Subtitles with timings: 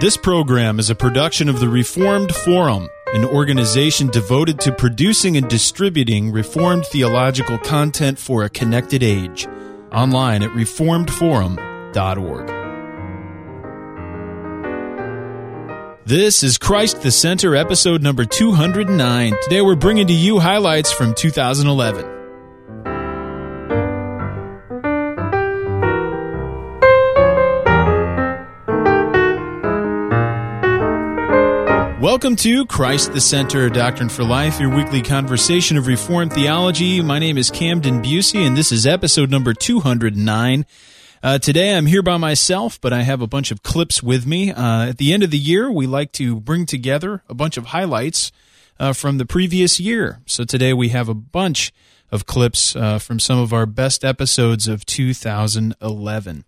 [0.00, 5.46] This program is a production of the Reformed Forum, an organization devoted to producing and
[5.46, 9.46] distributing Reformed theological content for a connected age.
[9.92, 12.46] Online at reformedforum.org.
[16.06, 19.34] This is Christ the Center, episode number 209.
[19.42, 22.19] Today we're bringing to you highlights from 2011.
[32.00, 37.02] Welcome to Christ the Center, Doctrine for Life, your weekly conversation of Reformed theology.
[37.02, 40.64] My name is Camden Bucey, and this is episode number 209.
[41.22, 44.50] Uh, today I'm here by myself, but I have a bunch of clips with me.
[44.50, 47.66] Uh, at the end of the year, we like to bring together a bunch of
[47.66, 48.32] highlights
[48.78, 50.20] uh, from the previous year.
[50.24, 51.70] So today we have a bunch
[52.10, 56.44] of clips uh, from some of our best episodes of 2011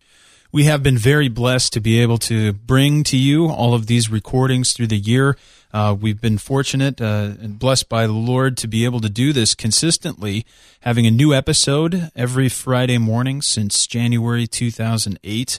[0.52, 4.10] we have been very blessed to be able to bring to you all of these
[4.10, 5.34] recordings through the year.
[5.72, 9.32] Uh, we've been fortunate uh, and blessed by the Lord to be able to do
[9.32, 10.44] this consistently,
[10.80, 15.58] having a new episode every Friday morning since January 2008.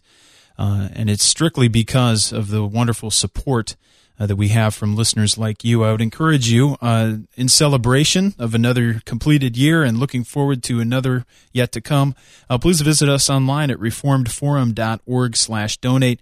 [0.60, 3.76] Uh, and it's strictly because of the wonderful support
[4.20, 5.84] uh, that we have from listeners like you.
[5.84, 10.80] I would encourage you, uh, in celebration of another completed year and looking forward to
[10.80, 12.16] another yet to come,
[12.50, 16.20] uh, please visit us online at reformedforum.org slash donate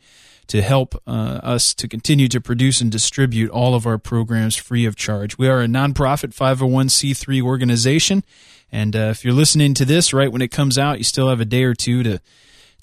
[0.47, 4.85] to help uh, us to continue to produce and distribute all of our programs free
[4.85, 5.37] of charge.
[5.37, 8.23] We are a nonprofit 501c3 organization,
[8.71, 11.39] and uh, if you're listening to this right when it comes out, you still have
[11.39, 12.19] a day or two to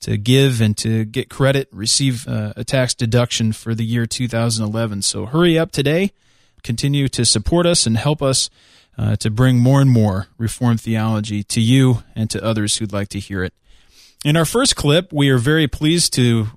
[0.00, 5.02] to give and to get credit, receive uh, a tax deduction for the year 2011.
[5.02, 6.12] So hurry up today.
[6.62, 8.50] Continue to support us and help us
[8.96, 13.08] uh, to bring more and more Reformed theology to you and to others who'd like
[13.10, 13.54] to hear it.
[14.24, 16.48] In our first clip, we are very pleased to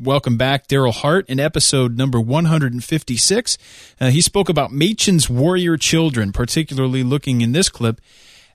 [0.00, 3.58] welcome back Darryl Hart in episode number 156.
[4.00, 8.00] Uh, he spoke about Machen's warrior children, particularly looking in this clip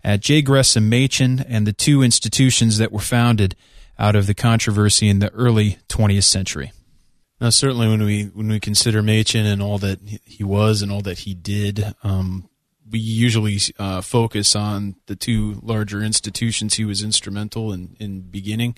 [0.03, 0.41] at J.
[0.41, 3.55] Gresham Machen and the two institutions that were founded
[3.99, 6.71] out of the controversy in the early 20th century.
[7.39, 11.01] Now, certainly, when we when we consider Machen and all that he was and all
[11.01, 12.49] that he did, um,
[12.89, 18.75] we usually uh, focus on the two larger institutions he was instrumental in in beginning.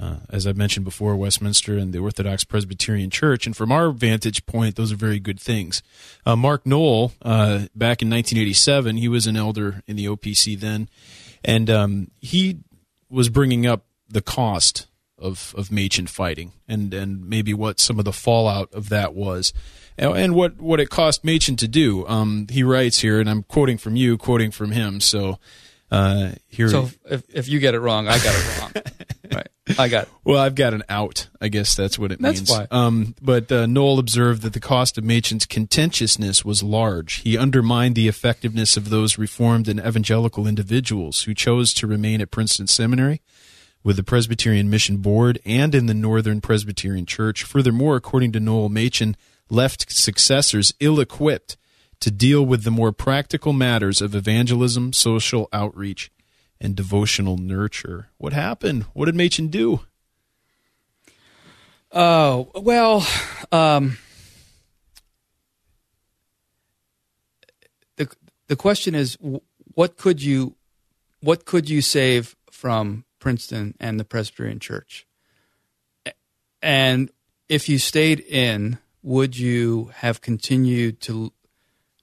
[0.00, 3.46] Uh, as I mentioned before, Westminster and the Orthodox Presbyterian Church.
[3.46, 5.80] And from our vantage point, those are very good things.
[6.26, 10.88] Uh, Mark Noll, uh, back in 1987, he was an elder in the OPC then,
[11.44, 12.60] and um, he
[13.08, 14.86] was bringing up the cost
[15.18, 19.52] of of Machen fighting and and maybe what some of the fallout of that was
[19.96, 22.06] and, and what what it cost Machen to do.
[22.06, 25.38] Um, he writes here and I'm quoting from you quoting from him so
[25.90, 28.72] uh, here so if, if you get it wrong I got it wrong.
[29.32, 29.48] Right.
[29.78, 30.08] I got it.
[30.24, 32.50] well I've got an out I guess that's what it that's means.
[32.50, 32.66] why.
[32.70, 37.20] Um, but uh, Noll observed that the cost of Machen's contentiousness was large.
[37.22, 42.30] He undermined the effectiveness of those reformed and evangelical individuals who chose to remain at
[42.30, 43.22] Princeton Seminary
[43.84, 47.42] with the Presbyterian Mission Board and in the Northern Presbyterian Church.
[47.42, 49.16] Furthermore, according to Noll Machen,
[49.50, 51.56] left successors ill equipped
[52.00, 56.10] to deal with the more practical matters of evangelism, social outreach,
[56.60, 58.08] and devotional nurture.
[58.18, 58.84] What happened?
[58.92, 59.80] What did Machen do?
[61.92, 63.06] Oh, well,
[63.50, 63.98] um,
[67.96, 68.08] the
[68.48, 69.18] the question is
[69.74, 70.56] what could you
[71.20, 75.06] what could you save from Princeton and the Presbyterian Church.
[76.60, 77.10] And
[77.48, 81.32] if you stayed in, would you have continued to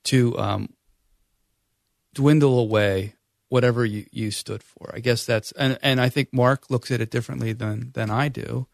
[0.06, 0.74] to um,
[2.14, 3.16] dwindle away
[3.50, 4.92] whatever you, you stood for?
[4.94, 8.30] I guess that's and, and I think Mark looks at it differently than than I
[8.30, 8.68] do.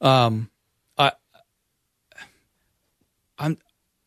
[0.00, 0.50] Um,
[0.96, 1.12] I
[3.36, 3.58] I'm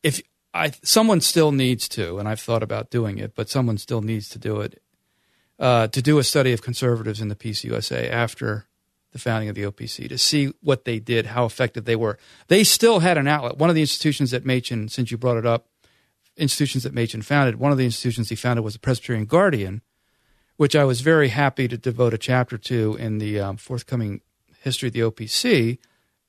[0.04, 0.22] if
[0.54, 4.30] I someone still needs to, and I've thought about doing it, but someone still needs
[4.30, 4.83] to do it
[5.60, 8.66] uh, to do a study of conservatives in the PCUSA after
[9.12, 12.18] the founding of the OPC to see what they did, how effective they were.
[12.48, 13.58] They still had an outlet.
[13.58, 15.68] One of the institutions that Machen, since you brought it up,
[16.36, 19.82] institutions that Machen founded, one of the institutions he founded was the Presbyterian Guardian,
[20.58, 24.22] which I was very happy to devote a chapter to in the um, forthcoming
[24.62, 25.78] history of the OPC,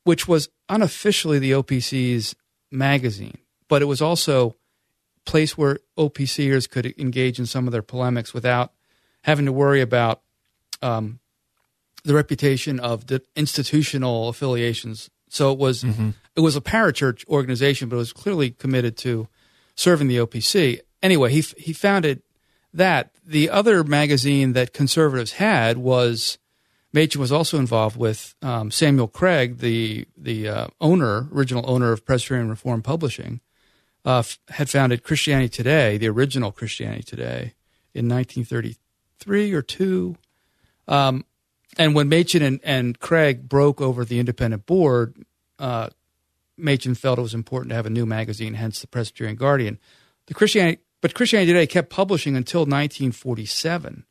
[0.04, 2.36] which was unofficially the OPC's
[2.70, 3.38] magazine,
[3.68, 8.34] but it was also a place where OPCers could engage in some of their polemics
[8.34, 8.72] without–
[9.24, 10.20] having to worry about
[10.82, 11.18] um,
[12.04, 15.10] the reputation of the institutional affiliations.
[15.28, 16.10] So it was mm-hmm.
[16.36, 19.28] it was a parachurch organization, but it was clearly committed to
[19.74, 20.80] serving the OPC.
[21.02, 22.22] Anyway, he he founded
[22.72, 23.10] that.
[23.26, 26.36] The other magazine that conservatives had was
[26.92, 32.04] Machen was also involved with um, Samuel Craig, the the uh, owner, original owner of
[32.04, 33.40] Presbyterian Reform Publishing,
[34.04, 37.54] uh, f- had founded Christianity Today, the original Christianity Today,
[37.94, 38.06] in
[39.26, 40.16] 1933 or two.
[40.88, 41.24] Um,
[41.76, 45.16] and when Machen and, and Craig broke over the independent board,
[45.58, 45.88] uh,
[46.56, 49.78] Machen felt it was important to have a new magazine, hence the Presbyterian Guardian.
[50.26, 54.04] The Christianity, but Christianity Today kept publishing until 1947.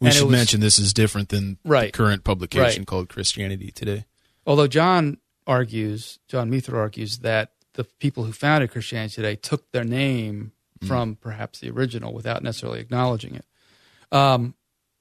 [0.00, 1.92] We And should was- mention this is different than Right.
[1.92, 2.86] the current publication Right.
[2.86, 4.04] called Christianity Today.
[4.46, 9.84] Although John argues, John Muether argues that the people who founded Christianity Today took their
[9.84, 10.52] name
[10.86, 13.44] from perhaps the original without necessarily acknowledging it.
[14.12, 14.54] Um,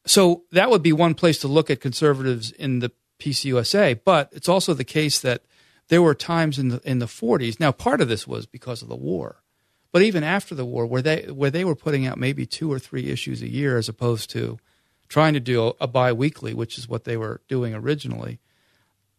[0.07, 4.01] so that would be one place to look at conservatives in the PCUSA.
[4.03, 5.43] But it's also the case that
[5.89, 7.59] there were times in the in the 40s.
[7.59, 9.43] Now, part of this was because of the war,
[9.91, 12.79] but even after the war, where they where they were putting out maybe two or
[12.79, 14.59] three issues a year as opposed to
[15.07, 18.39] trying to do a biweekly, which is what they were doing originally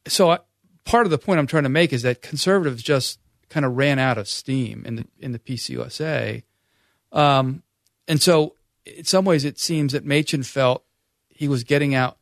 [0.09, 0.39] so I,
[0.85, 3.19] part of the point I'm trying to make is that conservatives just
[3.49, 6.43] kind of ran out of steam in the in the PCUSA,
[7.13, 7.63] um,
[8.07, 8.55] and so
[8.97, 10.85] in some ways it seems that Machen felt
[11.29, 12.19] he was getting out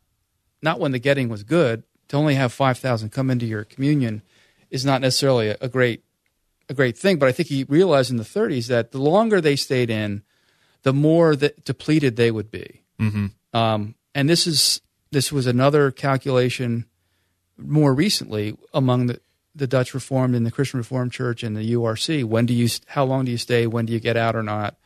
[0.63, 1.83] not when the getting was good.
[2.09, 4.23] To only have five thousand come into your communion
[4.71, 6.05] is not necessarily a, a great
[6.69, 9.57] a great thing, but I think he realized in the 30s that the longer they
[9.57, 10.23] stayed in,
[10.83, 12.83] the more that depleted they would be.
[13.01, 13.27] Mm-hmm.
[13.57, 14.81] Um, and this is
[15.13, 16.87] this was another calculation
[17.57, 19.21] more recently among the,
[19.55, 22.25] the Dutch Reformed and the Christian Reformed Church and the URC.
[22.25, 23.67] When do you how long do you stay?
[23.67, 24.77] When do you get out or not?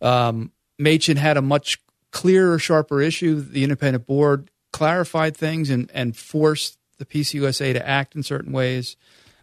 [0.00, 1.78] Um, Machen had a much
[2.10, 3.40] clearer, sharper issue.
[3.40, 8.96] The independent board clarified things and, and forced the PCUSA to act in certain ways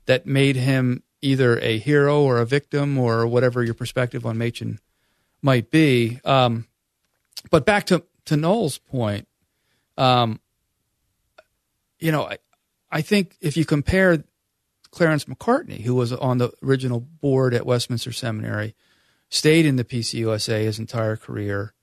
[0.05, 4.79] that made him either a hero or a victim or whatever your perspective on Machen
[5.41, 6.19] might be.
[6.25, 6.67] Um,
[7.49, 9.27] but back to, to Noll's point,
[9.97, 10.39] um,
[11.99, 12.37] you know, I,
[12.91, 14.23] I think if you compare
[14.89, 18.75] Clarence Macartney, who was on the original board at Westminster Seminary,
[19.31, 21.73] stayed in the PCUSA his entire career,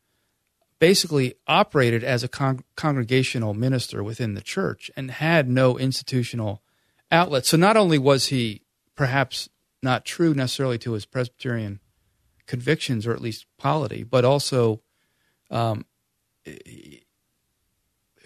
[0.79, 6.63] basically operated as a con- congregational minister within the church and had no institutional
[7.11, 7.47] outlet.
[7.47, 8.63] So not only was he
[8.95, 9.49] perhaps
[9.83, 11.81] not true necessarily to his Presbyterian
[12.47, 14.83] convictions or at least polity, but also
[15.51, 15.87] um,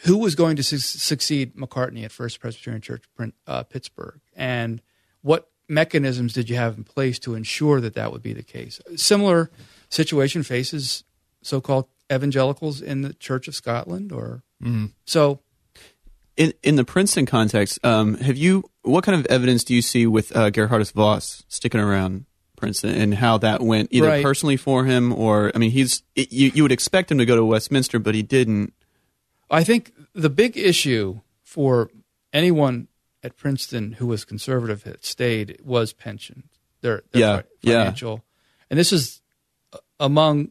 [0.03, 3.05] who was going to su- succeed Macartney at First Presbyterian Church,
[3.47, 4.83] uh, Pittsburgh, and
[5.21, 8.81] what mechanisms did you have in place to ensure that that would be the case?
[8.97, 9.51] Similar
[9.89, 11.05] situation faces
[11.43, 14.43] so-called evangelicals in the Church of Scotland, or
[15.05, 15.41] so.
[16.37, 20.07] In in the Princeton context, um, have you what kind of evidence do you see
[20.07, 22.25] with uh, Geerhardus Vos sticking around
[22.57, 24.23] Princeton and how that went either Right.
[24.23, 27.37] personally for him or I mean he's it, you you would expect him to go
[27.37, 28.73] to Westminster, but he didn't.
[29.51, 31.91] I think the big issue for
[32.33, 32.89] anyone
[33.23, 36.45] at Princeton who was conservative had stayed was pension.
[36.81, 37.79] Their, their Yeah, fi- yeah.
[37.81, 38.25] financial,
[38.71, 39.21] and this is
[39.73, 40.51] uh, among.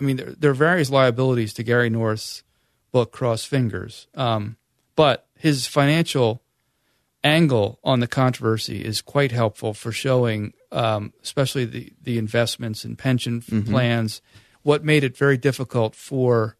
[0.00, 2.42] I mean, there, there are various liabilities to Gary North's
[2.90, 4.56] book Crossed Fingers, um,
[4.96, 6.42] but his financial
[7.22, 12.98] angle on the controversy is quite helpful for showing, um, especially the the investments and
[12.98, 14.20] pension f- plans,
[14.62, 16.56] what made it very difficult for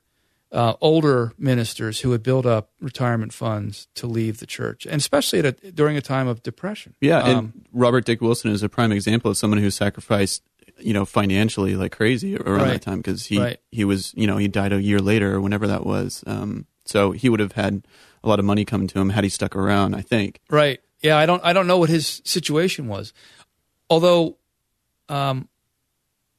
[0.53, 5.39] uh, older ministers who had built up retirement funds to leave the church, and especially
[5.41, 6.95] at a, during a time of depression.
[7.01, 10.43] Yeah, and Um, Robert Dick Wilson is a prime example of someone who sacrificed,
[10.79, 12.73] you know, financially like crazy around Right.
[12.73, 13.59] that time because he Right.
[13.71, 16.25] he was, you know, he died a year later or whenever that was.
[16.27, 17.87] Um, so he would have had
[18.25, 19.95] a lot of money coming to him had he stuck around.
[19.95, 20.41] I think.
[20.51, 20.81] Right.
[21.01, 23.13] Yeah, I don't I don't know what his situation was.
[23.89, 24.37] Although
[25.09, 25.49] um,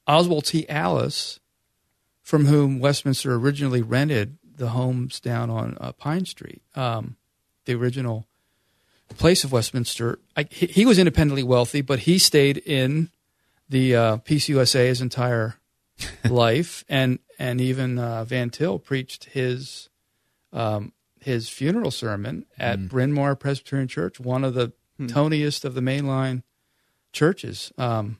[0.07, 0.67] Oswald T.
[0.69, 1.39] Allis,
[2.21, 7.15] from whom Westminster originally rented the homes down on uh, Pine Street, um,
[7.65, 8.27] the original
[9.17, 13.09] place of Westminster, I, he, he was independently wealthy, but he stayed in
[13.69, 15.55] the uh, PCUSA his entire
[16.29, 19.89] life, and and even uh, Van Til preached his
[20.53, 24.73] um, his funeral sermon at Bryn Mawr Presbyterian Church, one of the
[25.07, 26.43] toniest of the mainline
[27.13, 27.71] churches.
[27.77, 28.19] Um,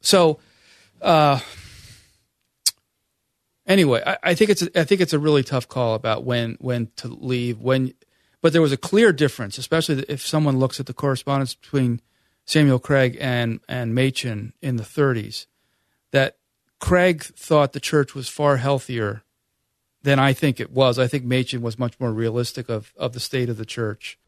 [0.00, 0.38] so,
[1.00, 1.40] uh,
[3.70, 6.56] anyway, I, I think it's a, I think it's a really tough call about when
[6.60, 7.60] when to leave.
[7.60, 7.94] When,
[8.42, 12.02] but there was a clear difference, especially if someone looks at the correspondence between
[12.44, 15.46] Samuel Craig and and Machen in the 30s,
[16.10, 16.36] that
[16.80, 19.22] Craig thought the church was far healthier
[20.02, 20.98] than I think it was.
[20.98, 24.18] I think Machen was much more realistic of, of the state of the church.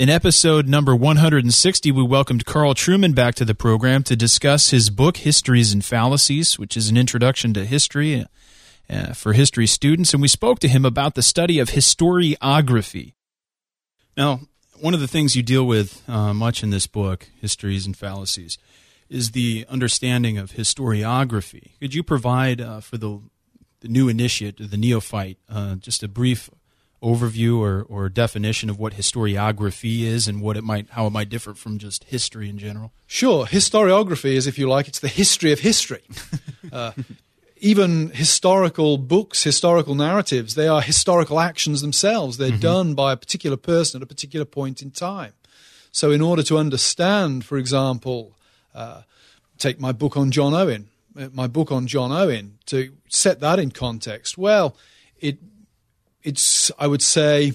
[0.00, 4.88] In episode number 160, we welcomed Carl Trueman back to the program to discuss his
[4.88, 8.24] book, Histories and Fallacies, which is an introduction to history
[8.88, 13.12] uh, for history students, and we spoke to him about the study of historiography.
[14.16, 14.40] Now,
[14.80, 18.56] one of the things you deal with uh, much in this book, Histories and Fallacies,
[19.10, 21.78] is the understanding of historiography.
[21.78, 23.20] Could you provide uh, for the,
[23.80, 26.48] the new initiate, the neophyte, uh, just a brief
[27.02, 31.28] overview or, or definition of what historiography is and what it might how it might
[31.28, 32.92] differ from just history in general?
[33.06, 33.46] Sure.
[33.46, 36.02] Historiography is, if you like, it's the history of history.
[36.72, 36.92] uh,
[37.60, 42.36] even historical books, historical narratives, they are historical actions themselves.
[42.36, 42.60] They're mm-hmm.
[42.60, 45.32] done by a particular person at a particular point in time.
[45.92, 48.36] So, in order to understand, for example,
[48.74, 49.02] uh,
[49.58, 50.88] take my book on John Owen,
[51.18, 54.76] uh, my book on John Owen, to set that in context, well,
[55.20, 55.38] it
[56.22, 57.54] it's, I would say,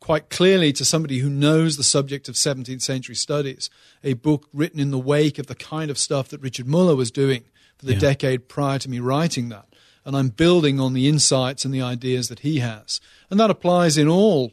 [0.00, 3.70] quite clearly to somebody who knows the subject of 17th century studies,
[4.02, 7.10] a book written in the wake of the kind of stuff that Richard Muller was
[7.10, 7.44] doing
[7.78, 8.00] for the yeah.
[8.00, 9.66] decade prior to me writing that.
[10.04, 13.00] And I'm building on the insights and the ideas that he has.
[13.28, 14.52] And that applies in all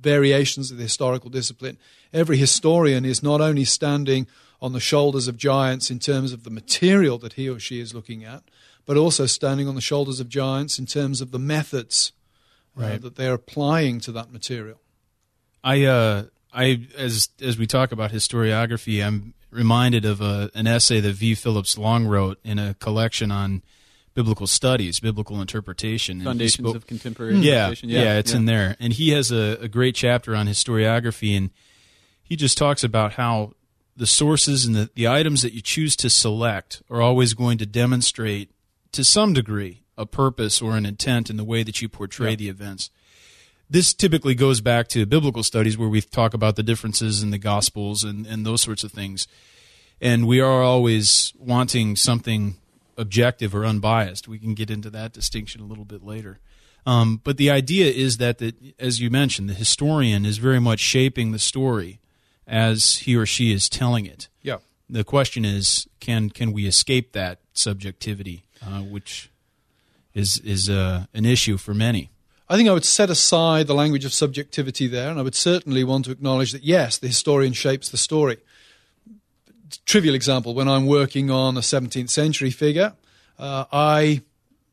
[0.00, 1.76] variations of the historical discipline.
[2.12, 4.26] Every historian is not only standing
[4.62, 7.94] on the shoulders of giants in terms of the material that he or she is
[7.94, 8.42] looking at,
[8.86, 12.12] but also standing on the shoulders of giants in terms of the methods
[12.78, 12.94] right.
[12.94, 14.80] uh, that they're applying to that material.
[15.62, 21.00] I, uh, I, as as we talk about historiography, I'm reminded of a, an essay
[21.00, 21.34] that V.
[21.34, 23.62] Phillips Long wrote in a collection on
[24.14, 27.36] biblical studies, biblical interpretation, foundations spoke, of contemporary.
[27.36, 28.36] Yeah, yeah, yeah, it's yeah.
[28.36, 31.50] in there, and he has a, a great chapter on historiography, and
[32.22, 33.52] he just talks about how
[33.96, 37.66] the sources and the, the items that you choose to select are always going to
[37.66, 38.50] demonstrate
[38.92, 42.48] to some degree a purpose or an intent in the way that you portray the
[42.48, 42.90] events.
[43.68, 47.38] This typically goes back to biblical studies where we talk about the differences in the
[47.38, 49.28] Gospels and, and those sorts of things.
[50.00, 52.56] And we are always wanting something
[52.96, 54.26] objective or unbiased.
[54.26, 56.38] We can get into that distinction a little bit later.
[56.86, 60.80] Um, but the idea is that, the, as you mentioned, the historian is very much
[60.80, 62.00] shaping the story
[62.46, 64.28] as he or she is telling it.
[64.40, 64.58] Yeah.
[64.88, 69.28] The question is, can can we escape that subjectivity, uh, which
[70.18, 72.10] is is uh, an issue for many.
[72.48, 75.84] I think I would set aside the language of subjectivity there, and I would certainly
[75.84, 78.38] want to acknowledge that yes, the historian shapes the story.
[79.84, 82.94] Trivial example: when I'm working on a 17th century figure,
[83.38, 84.22] uh, I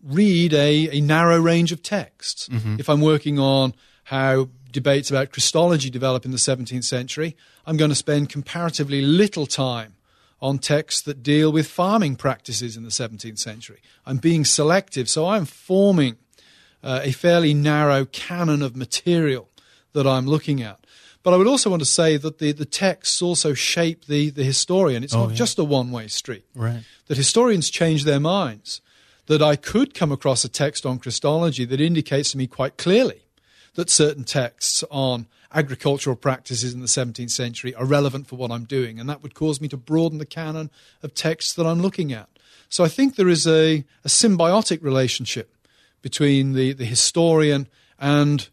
[0.02, 2.48] read a, a, narrow range of texts.
[2.48, 2.76] Mm-hmm.
[2.80, 3.74] If I'm working on
[4.04, 7.36] how debates about Christology develop in the 17th century,
[7.66, 9.95] I'm going to spend comparatively little time
[10.46, 13.82] on texts that deal with farming practices in the 17th century.
[14.06, 16.18] I'm being selective, so I'm forming
[16.84, 19.50] uh, a fairly narrow canon of material
[19.94, 20.80] that I'm looking at.
[21.24, 24.44] But I would also want to say that the, the texts also shape the, the
[24.44, 25.04] historian.
[25.04, 25.36] It's oh, not yeah.
[25.36, 26.46] just a one way street.
[26.54, 26.84] Right.
[27.08, 28.82] That historians change their minds.
[29.26, 33.24] That I could come across a text on Christology that indicates to me quite clearly
[33.74, 38.66] that certain texts on agricultural practices in the 17th century are relevant for what I'm
[38.66, 40.70] doing, and that would cause me to broaden the canon
[41.04, 42.30] of texts that I'm looking at.
[42.70, 45.56] So I think there is a, a symbiotic relationship
[46.02, 47.68] between the, the historian
[48.00, 48.48] and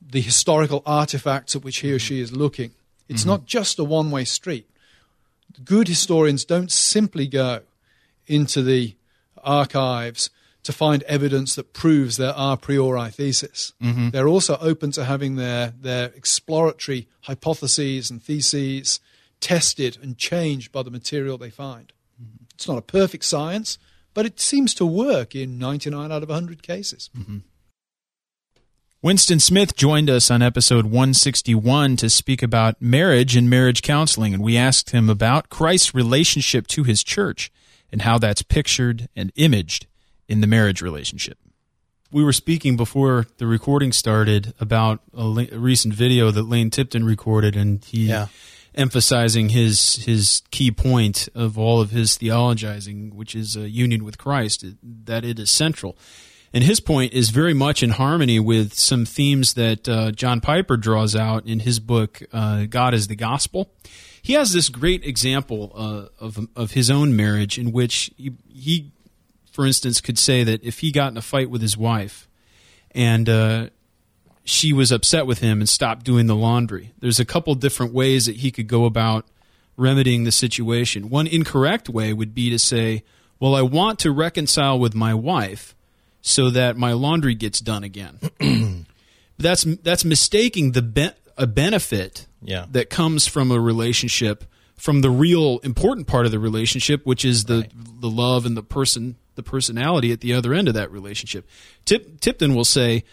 [0.00, 2.72] the historical artifacts at which he or she is looking.
[3.08, 3.30] It's mm-hmm.
[3.30, 4.68] not just a one way street.
[5.64, 7.60] Good historians don't simply go
[8.26, 8.94] into the
[9.42, 10.30] archives
[10.62, 13.72] to find evidence that proves their a priori thesis.
[13.82, 14.10] Mm-hmm.
[14.10, 19.00] They're also open to having their, their exploratory hypotheses and theses
[19.40, 21.92] tested and changed by the material they find.
[22.22, 22.44] Mm-hmm.
[22.54, 23.78] It's not a perfect science,
[24.14, 27.10] but it seems to work in 99 out of 100 cases.
[27.16, 27.38] Mm-hmm.
[29.02, 34.40] Winston Smith joined us on episode 161 to speak about marriage and marriage counseling, and
[34.40, 37.50] we asked him about Christ's relationship to his church
[37.90, 39.88] and how that's pictured and imaged
[40.32, 41.36] in the marriage relationship.
[42.10, 47.04] We were speaking before the recording started about a, a recent video that Lane Tipton
[47.04, 48.28] recorded, and he yeah.
[48.74, 54.16] emphasizing his his key point of all of his theologizing, which is a union with
[54.16, 55.98] Christ, that it is central.
[56.54, 60.76] And his point is very much in harmony with some themes that uh, John Piper
[60.76, 63.70] draws out in his book, uh, God is the Gospel.
[64.20, 68.92] He has this great example uh, of, of his own marriage in which he, he
[69.52, 72.28] for instance, could say that if he got in a fight with his wife
[72.92, 73.68] and uh,
[74.44, 78.26] she was upset with him and stopped doing the laundry, there's a couple different ways
[78.26, 79.26] that he could go about
[79.76, 81.10] remedying the situation.
[81.10, 83.04] One incorrect way would be to say,
[83.38, 85.76] Well, I want to reconcile with my wife
[86.22, 88.18] so that my laundry gets done again.
[89.38, 92.66] that's that's mistaking the be- a benefit yeah.
[92.70, 94.44] that comes from a relationship
[94.76, 97.72] from the real important part of the relationship, which is the right.
[98.00, 101.48] the love and the person the personality at the other end of that relationship.
[101.84, 103.04] Tip, Tipton will say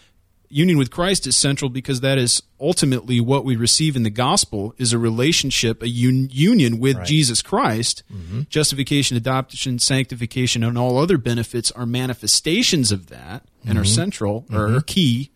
[0.52, 4.74] union with Christ is central because that is ultimately what we receive in the gospel
[4.78, 7.06] is a relationship, a un- union with Right.
[7.06, 8.02] Jesus Christ.
[8.48, 14.74] Justification, adoption, sanctification, and all other benefits are manifestations of that and are central or
[14.76, 15.30] are key.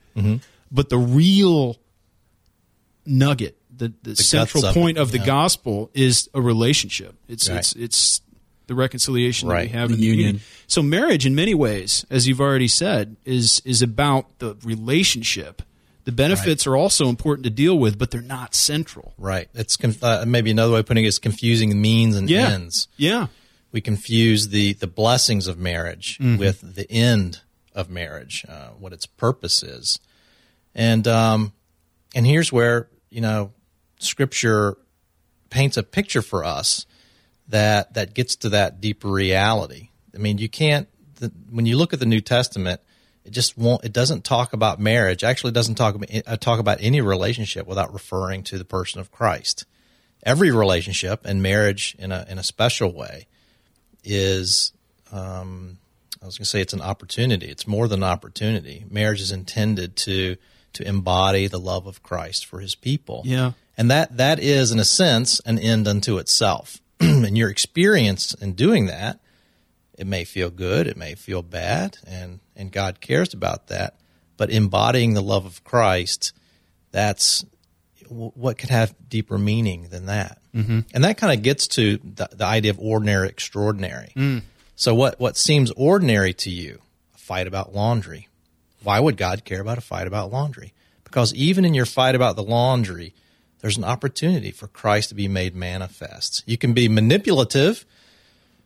[0.73, 1.77] But the real
[3.07, 7.15] nugget, the, the, central guts of point it, of the gospel is a relationship.
[7.29, 7.59] It's Right.
[7.59, 8.21] it's it's
[8.67, 10.27] the reconciliation that we have The in the union.
[10.27, 10.43] union.
[10.67, 15.63] So marriage, in many ways, as you've already said, is is about the relationship.
[16.05, 19.15] The benefits are also important to deal with, but they're not central.
[19.17, 19.49] Right.
[19.55, 22.51] It's conf- uh, maybe another way of putting it is confusing means and Yeah.
[22.51, 22.89] ends.
[22.99, 23.29] Yeah.
[23.73, 26.37] We confuse the the blessings of marriage Mm-hmm.
[26.39, 27.41] with the end
[27.75, 29.99] of marriage, uh, what its purpose is,
[30.75, 31.53] and um,
[32.15, 33.53] and here's where you know
[33.99, 34.77] Scripture
[35.51, 36.85] paints a picture for us
[37.49, 39.91] that that gets to that deeper reality.
[40.15, 42.81] I mean, you can't the, when you look at the New Testament,
[43.25, 43.85] it just won't.
[43.85, 45.25] It doesn't talk about marriage.
[45.25, 49.01] Actually, it doesn't talk about uh, talk about any relationship without referring to the person
[49.01, 49.65] of Christ.
[50.23, 53.27] Every relationship and marriage in a in a special way
[54.03, 54.73] is.
[55.13, 55.79] Um,
[56.23, 57.49] I was going to say it's an opportunity.
[57.49, 58.87] It's more than an opportunity.
[58.89, 60.37] Marriage is intended to
[60.73, 63.23] to embody the love of Christ for His people.
[63.27, 63.53] Yeah.
[63.77, 66.81] And that that is, in a sense, an end unto itself.
[67.25, 69.21] and your experience in doing that,
[69.97, 73.97] it may feel good, it may feel bad, and and God cares about that.
[74.37, 76.33] But embodying the love of Christ,
[76.91, 77.45] that's
[78.09, 80.39] what could have deeper meaning than that.
[80.55, 80.81] Mm-hmm.
[80.93, 84.13] And that kind of gets to the, the idea of ordinary, extraordinary.
[84.77, 86.81] So what what seems ordinary to you,
[87.15, 88.29] a fight about laundry.
[88.83, 90.73] Why would God care about a fight about laundry?
[91.05, 93.15] Because even in your fight about the laundry,
[93.65, 96.43] there's an opportunity for Christ to be made manifest.
[96.45, 97.87] You can be manipulative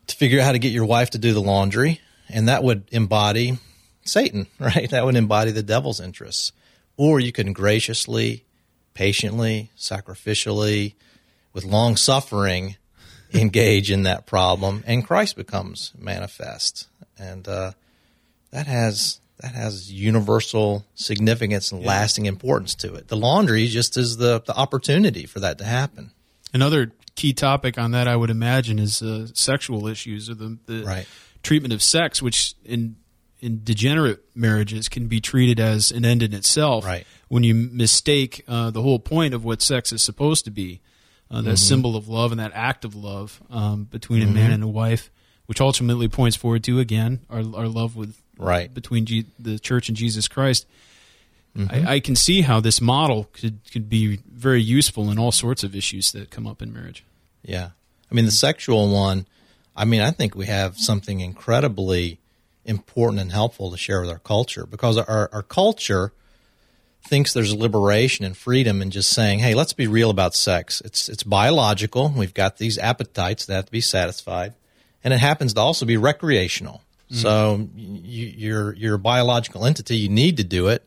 [0.09, 2.83] to figure out how to get your wife to do the laundry, and that would
[2.91, 3.59] embody
[4.03, 4.91] Satan, right?
[4.91, 6.51] That would embody the devil's interests.
[6.97, 8.45] Or you can graciously,
[8.93, 10.95] patiently, sacrificially,
[11.53, 12.75] with long suffering,
[13.33, 16.89] engage in that problem, and Christ becomes manifest.
[17.17, 17.71] And uh,
[18.51, 23.09] that has that has universal significance and lasting importance to it.
[23.09, 26.11] The laundry just is the, the opportunity for that to happen.
[26.53, 30.85] Another key topic on that, I would imagine, is uh, sexual issues or the, the
[30.85, 31.07] Right.
[31.43, 32.97] treatment of sex, which in
[33.41, 36.85] in degenerate marriages can be treated as an end in itself.
[36.85, 37.07] Right.
[37.29, 40.81] When you mistake uh, the whole point of what sex is supposed to be,
[41.31, 44.65] uh, that symbol of love and that act of love um, between a man and
[44.65, 45.11] a wife,
[45.47, 48.73] which ultimately points forward to again our our love with Right.
[48.73, 50.67] between G- the church and Jesus Christ.
[51.57, 51.89] I, mm-hmm.
[51.89, 55.75] I can see how this model could could be very useful in all sorts of
[55.75, 57.05] issues that come up in marriage.
[57.43, 57.71] Yeah.
[58.11, 58.37] I mean, the mm-hmm.
[58.37, 59.27] sexual one,
[59.75, 62.21] I mean, I think we have something incredibly
[62.65, 66.13] important and helpful to share with our culture because our, our culture
[67.03, 70.81] thinks there's liberation and freedom in just saying, hey, let's be real about sex.
[70.85, 72.13] It's, it's biological.
[72.15, 74.55] We've got these appetites that have to be satisfied.
[75.03, 76.83] And it happens to also be recreational.
[77.11, 79.97] So you, you're, you're a biological entity.
[79.97, 80.87] You need to do it.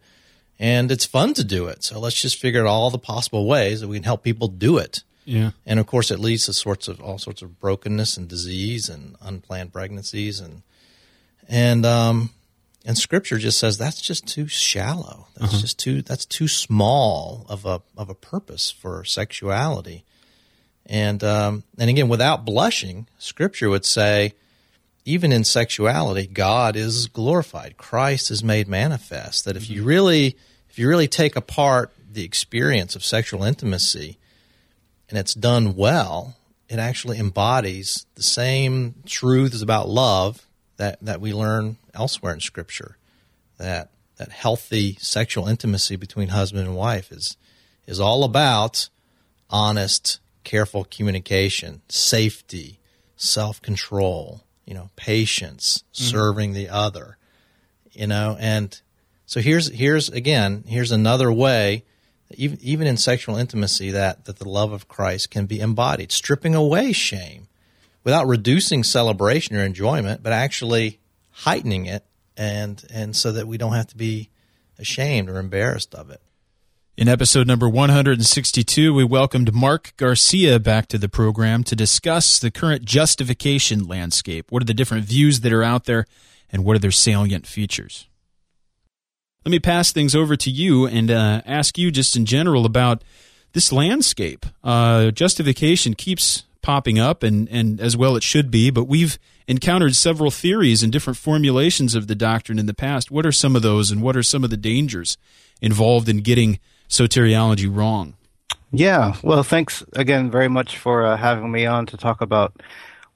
[0.59, 1.83] And it's fun to do it.
[1.83, 4.77] So let's just figure out all the possible ways that we can help people do
[4.77, 5.51] it Yeah.
[5.65, 9.15] and of course it leads to sorts of all sorts of brokenness and disease and
[9.21, 10.61] unplanned pregnancies and
[11.49, 12.29] and um
[12.85, 17.65] and scripture just says that's just too shallow that's just too that's too small of
[17.65, 20.03] a of a purpose for sexuality
[20.85, 24.33] and um and again without blushing scripture would say
[25.05, 30.35] even in sexuality god is glorified christ is made manifest that if you really
[30.69, 34.17] if you really take apart the experience of sexual intimacy
[35.09, 36.37] and it's done well,
[36.69, 42.97] it actually embodies the same truths about love that, that we learn elsewhere in Scripture.
[43.57, 47.37] That that healthy sexual intimacy between husband and wife is
[47.85, 48.89] is all about
[49.49, 52.79] honest, careful communication, safety,
[53.15, 56.05] self control, you know, patience, mm-hmm.
[56.05, 57.17] serving the other,
[57.91, 58.81] you know, and
[59.25, 61.83] so here's here's again here's another way
[62.29, 66.55] even even in sexual intimacy that that the love of Christ can be embodied, stripping
[66.55, 67.49] away shame
[68.05, 72.05] without reducing celebration or enjoyment, but actually heightening it
[72.37, 74.29] and and so that we don't have to be
[74.79, 76.21] ashamed or embarrassed of it.
[77.01, 82.51] In episode number 162, we welcomed Mark Garcia back to the program to discuss the
[82.51, 84.51] current justification landscape.
[84.51, 86.05] What are the different views that are out there,
[86.51, 88.07] and what are their salient features?
[89.43, 93.03] Let me pass things over to you and uh, ask you just in general about
[93.53, 94.45] this landscape.
[94.63, 98.69] Uh, justification keeps popping up, and, and as well it should be.
[98.69, 103.09] But we've encountered several theories and different formulations of the doctrine in the past.
[103.09, 105.17] What are some of those, and what are some of the dangers
[105.61, 106.59] involved in getting
[106.91, 108.13] soteriology wrong?
[108.71, 112.53] Yeah, well, thanks again very much for uh, having me on to talk about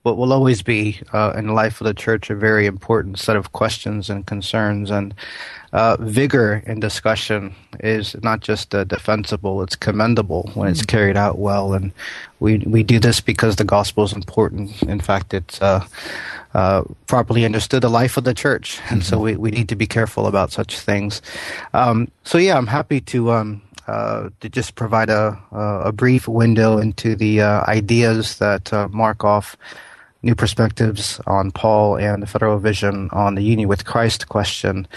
[0.06, 3.36] what will always be uh, in the life of the church a very important set
[3.36, 4.92] of questions and concerns.
[4.92, 5.16] And
[5.74, 11.40] uh, vigor in discussion is not just uh, defensible; it's commendable when it's carried out
[11.40, 11.74] well.
[11.74, 11.92] And
[12.40, 14.84] we we do this because the gospel is important.
[14.84, 15.86] In fact, it's uh,
[16.54, 19.10] uh, properly understood the life of the church, and mm-hmm.
[19.10, 21.22] so we, we need to be careful about such things.
[21.74, 26.78] Um, so yeah, I'm happy to um, uh, to just provide a, a brief window
[26.78, 29.56] into the uh, ideas that uh, mark off
[30.24, 34.88] new perspectives on Paul and the federal vision on the union with Christ question.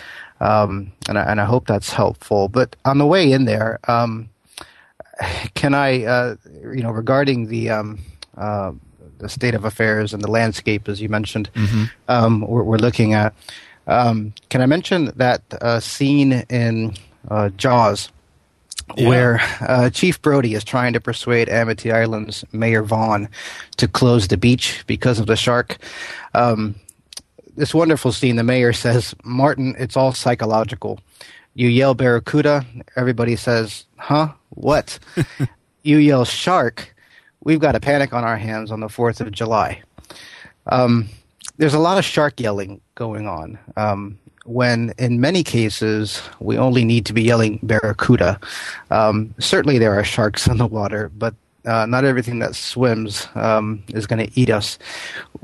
[0.40, 2.48] Um, and, I, and I hope that's helpful.
[2.48, 4.30] But on the way in there, um,
[5.54, 7.98] can I, uh, you know, regarding the um,
[8.36, 8.72] uh,
[9.18, 11.84] the state of affairs and the landscape, as you mentioned, mm-hmm.
[12.06, 13.34] Um, we're, we're, looking at.
[13.88, 16.94] Um, can I mention that uh, scene in
[17.56, 18.10] Jaws?
[18.96, 19.08] Yeah.
[19.08, 23.28] where uh, Chief Brody is trying to persuade Amity Island's Mayor Vaughn
[23.76, 25.78] to close the beach because of the shark.
[26.34, 26.74] Um,
[27.56, 31.00] this wonderful scene, the mayor says, Martin, it's all psychological.
[31.54, 34.32] You yell barracuda, everybody says, huh?
[34.50, 34.98] What?
[35.82, 36.94] you yell shark,
[37.42, 39.82] we've got a panic on our hands on the 4th of July.
[40.66, 41.08] Um,
[41.56, 43.58] there's a lot of shark yelling going on.
[43.76, 48.40] Um, when in many cases we only need to be yelling barracuda.
[48.90, 51.34] Um, certainly there are sharks in the water, but
[51.64, 54.78] uh, not everything that swims um, is going to eat us.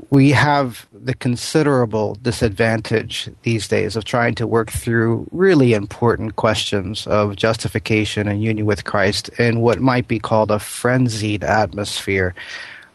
[0.09, 7.05] We have the considerable disadvantage these days of trying to work through really important questions
[7.05, 12.33] of justification and union with Christ in what might be called a frenzied atmosphere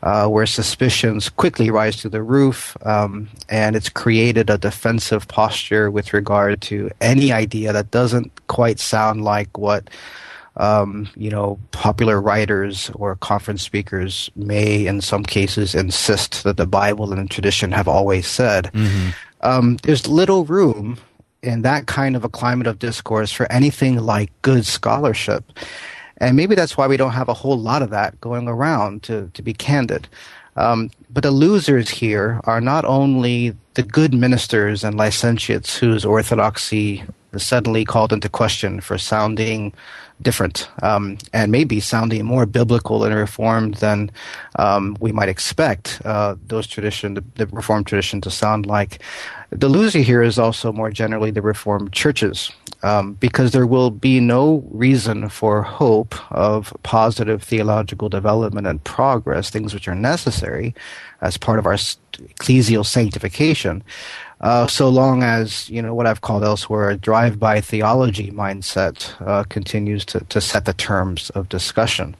[0.03, 5.91] uh, where suspicions quickly rise to the roof, um, and it's created a defensive posture
[5.91, 9.91] with regard to any idea that doesn't quite sound like what
[10.57, 16.67] um, you know popular writers or conference speakers may, in some cases, insist that the
[16.67, 18.71] Bible and the tradition have always said.
[18.73, 19.11] Mm-hmm.
[19.43, 20.99] Um, there's little room
[21.43, 25.45] in that kind of a climate of discourse for anything like good scholarship.
[26.21, 29.31] And maybe that's why we don't have a whole lot of that going around, to,
[29.35, 30.07] to be candid.
[30.57, 37.03] Um, but the losers here are not only the good ministers and licentiates whose orthodoxy
[37.33, 39.73] is suddenly called into question for sounding
[40.23, 44.11] different um, and maybe sounding more biblical and reformed than
[44.57, 49.01] um, we might expect uh, those tradition, the, the reformed tradition, to sound like.
[49.51, 54.21] The loser here is also more generally the reformed churches, um, because there will be
[54.21, 60.75] no reason for hope of positive theological development and progress, things which are necessary
[61.21, 63.83] as part of our ecclesial sanctification
[64.41, 69.45] uh, so long as you know what I've called elsewhere a drive-by theology mindset uh,
[69.45, 72.17] continues to, to set the terms of discussion.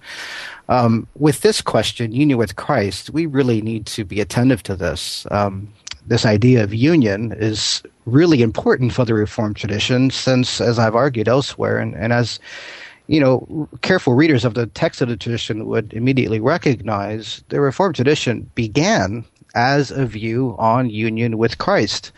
[0.69, 5.27] Um, with this question, union with Christ, we really need to be attentive to this.
[5.31, 5.73] Um,
[6.07, 11.29] this idea of union is really important for the Reformed tradition, since, as I've argued
[11.29, 12.39] elsewhere, and, and as
[13.07, 17.97] you know, careful readers of the text of the tradition would immediately recognize the Reformed
[17.97, 19.25] tradition began
[19.57, 22.13] as a view on union with Christ.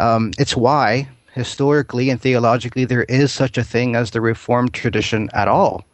[0.00, 5.30] Um, it's why, historically and theologically, there is such a thing as the Reformed tradition
[5.32, 5.84] at all.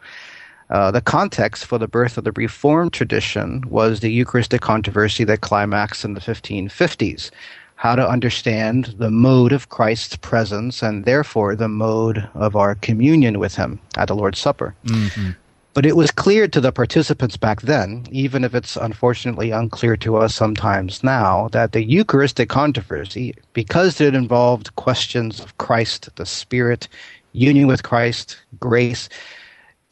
[0.72, 5.42] Uh, the context for the birth of the Reformed tradition was the Eucharistic controversy that
[5.42, 7.30] climaxed in the 1550s.
[7.76, 13.38] How to understand the mode of Christ's presence and therefore the mode of our communion
[13.38, 14.74] with Him at the Lord's Supper.
[14.86, 15.32] Mm-hmm.
[15.74, 20.16] But it was clear to the participants back then, even if it's unfortunately unclear to
[20.16, 26.88] us sometimes now, that the Eucharistic controversy, because it involved questions of Christ, the Spirit,
[27.32, 29.10] union with Christ, grace,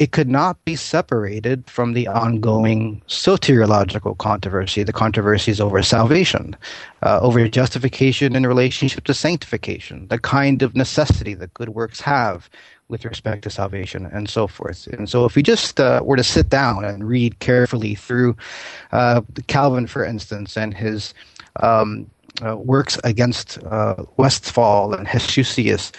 [0.00, 6.56] it could not be separated from the ongoing soteriological controversy, the controversies over salvation,
[7.02, 12.48] uh, over justification in relationship to sanctification, the kind of necessity that good works have
[12.88, 14.86] with respect to salvation and so forth.
[14.86, 18.34] And so, if we just uh, were to sit down and read carefully through
[18.92, 21.12] uh, Calvin, for instance, and his
[21.62, 22.10] um,
[22.44, 25.92] uh, works against uh, Westphal and Heshusius,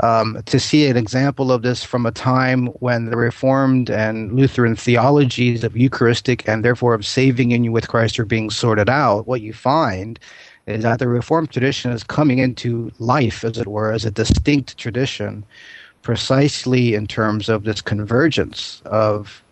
[0.00, 4.76] um, to see an example of this from a time when the Reformed and Lutheran
[4.76, 9.40] theologies of Eucharistic and therefore of saving union with Christ are being sorted out, what
[9.40, 10.18] you find
[10.66, 14.76] is that the Reformed tradition is coming into life, as it were, as a distinct
[14.76, 15.44] tradition
[16.02, 19.42] precisely in terms of this convergence of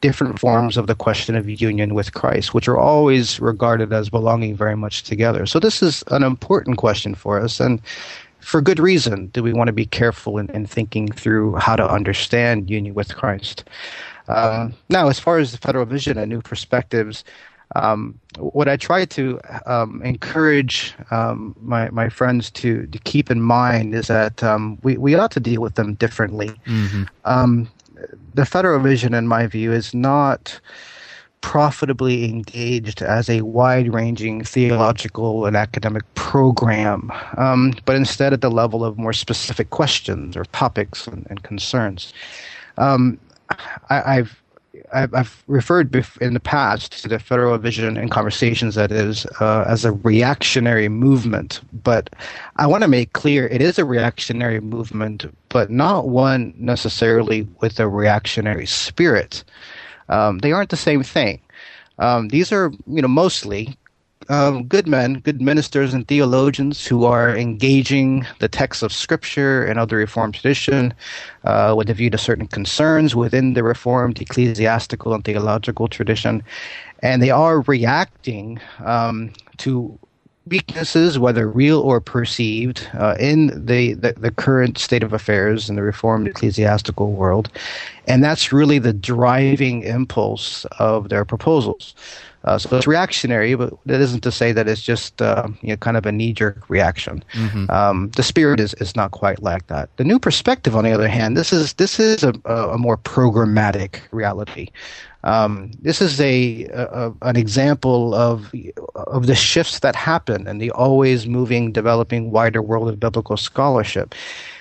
[0.00, 4.54] different forms of the question of union with Christ, which are always regarded as belonging
[4.54, 5.46] very much together.
[5.46, 7.80] So this is an important question for us, and
[8.46, 11.84] for good reason do we want to be careful in, in thinking through how to
[11.84, 13.64] understand union with Christ.
[14.28, 17.24] Um, now, as far as the federal vision and new perspectives,
[17.74, 23.40] um, what I try to um, encourage um, my my friends to, to keep in
[23.40, 26.50] mind is that um, we we ought to deal with them differently.
[26.66, 27.02] Mm-hmm.
[27.24, 27.68] Um,
[28.34, 30.60] the federal vision, in my view, is not
[31.40, 38.50] profitably engaged as a wide ranging theological and academic program, um, but instead at the
[38.50, 42.12] level of more specific questions or topics and, and concerns.
[42.78, 43.18] Um,
[43.90, 44.36] I, have
[44.92, 49.84] I've referred in the past to the federal vision in conversations that is uh, as
[49.84, 52.10] a reactionary movement, but
[52.56, 57.80] I want to make clear it is a reactionary movement, but not one necessarily with
[57.80, 59.44] a reactionary spirit.
[60.08, 61.40] Um, they aren't the same thing.
[61.98, 63.76] Um, these are, you know, mostly
[64.28, 69.78] um, good men, good ministers and theologians who are engaging the texts of Scripture and
[69.78, 70.92] other Reformed tradition
[71.44, 76.42] uh, with a view to certain concerns within the Reformed ecclesiastical and theological tradition.
[77.02, 79.98] And they are reacting um, to
[80.46, 85.76] weaknesses, whether real or perceived, uh, in the, the, the, current state of affairs in
[85.76, 87.50] the Reformed ecclesiastical world.
[88.06, 91.94] And that's really the driving impulse of their proposals.
[92.46, 95.76] Uh, so it's reactionary, but that isn't to say that it's just uh, you know
[95.76, 97.22] kind of a knee jerk reaction.
[97.32, 97.68] Mm-hmm.
[97.70, 99.88] Um, the spirit is, is not quite like that.
[99.96, 104.00] The new perspective, on the other hand, this is this is a, a more programmatic
[104.12, 104.68] reality.
[105.26, 108.54] Um, this is a, a, an example of
[108.94, 114.14] of the shifts that happen in the always moving, developing wider world of biblical scholarship.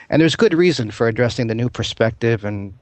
[0.10, 2.73] And there's good reason for addressing the new perspective and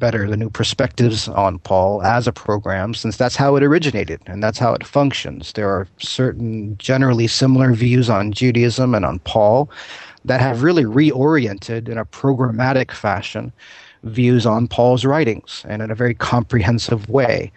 [0.00, 4.42] better the new perspectives on Paul as a program, since that's how it originated and
[4.42, 5.52] that's how it functions.
[5.52, 9.70] There are certain generally similar views on Judaism and on Paul
[10.24, 13.52] that have really reoriented in a programmatic fashion
[14.04, 17.52] views on Paul's writings and in a very comprehensive way.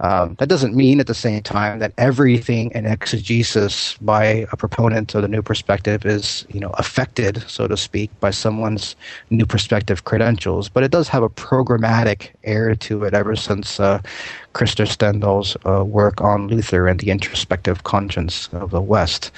[0.00, 5.14] Um, that doesn't mean at the same time that everything in exegesis by a proponent
[5.14, 8.96] of the new perspective is, you know, affected, so to speak, by someone's
[9.30, 10.68] new perspective credentials.
[10.68, 14.02] But it does have a programmatic air to it ever since uh,
[14.52, 19.30] Stendahl's uh, work on Luther and the introspective conscience of the West.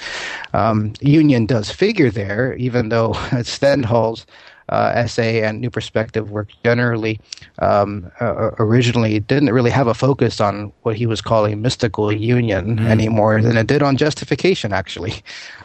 [0.53, 3.11] Um, union does figure there, even though
[3.43, 4.25] Stendahl's
[4.69, 7.19] uh, essay and New Perspective work generally
[7.59, 12.77] um, uh, originally didn't really have a focus on what he was calling mystical union
[12.77, 12.87] mm.
[12.87, 15.13] anymore than it did on justification, actually,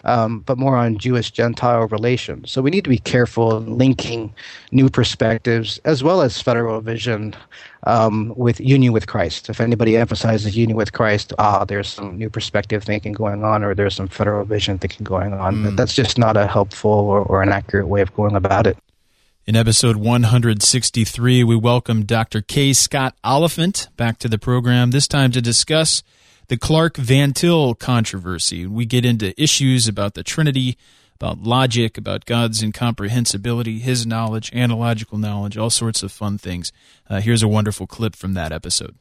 [0.04, 2.50] um, but more on Jewish Gentile relations.
[2.50, 4.34] So we need to be careful linking
[4.70, 7.34] New Perspectives as well as Federal Vision
[7.84, 9.48] um, with union with Christ.
[9.48, 13.74] If anybody emphasizes union with Christ, ah, there's some new perspective thinking going on, or
[13.74, 15.56] there's some federal vision thinking going on.
[15.56, 15.76] Mm.
[15.76, 18.76] That's just not a helpful or, or, an accurate way of going about it.
[19.44, 22.42] In episode 163, we welcome Dr.
[22.42, 22.72] K.
[22.72, 26.04] Scott Oliphint back to the program, this time to discuss
[26.46, 28.68] the Clark Van Til controversy.
[28.68, 30.78] We get into issues about the Trinity,
[31.16, 36.70] about logic, about God's incomprehensibility, his knowledge, analogical knowledge, all sorts of fun things.
[37.10, 38.94] Uh, here's a wonderful clip from that episode.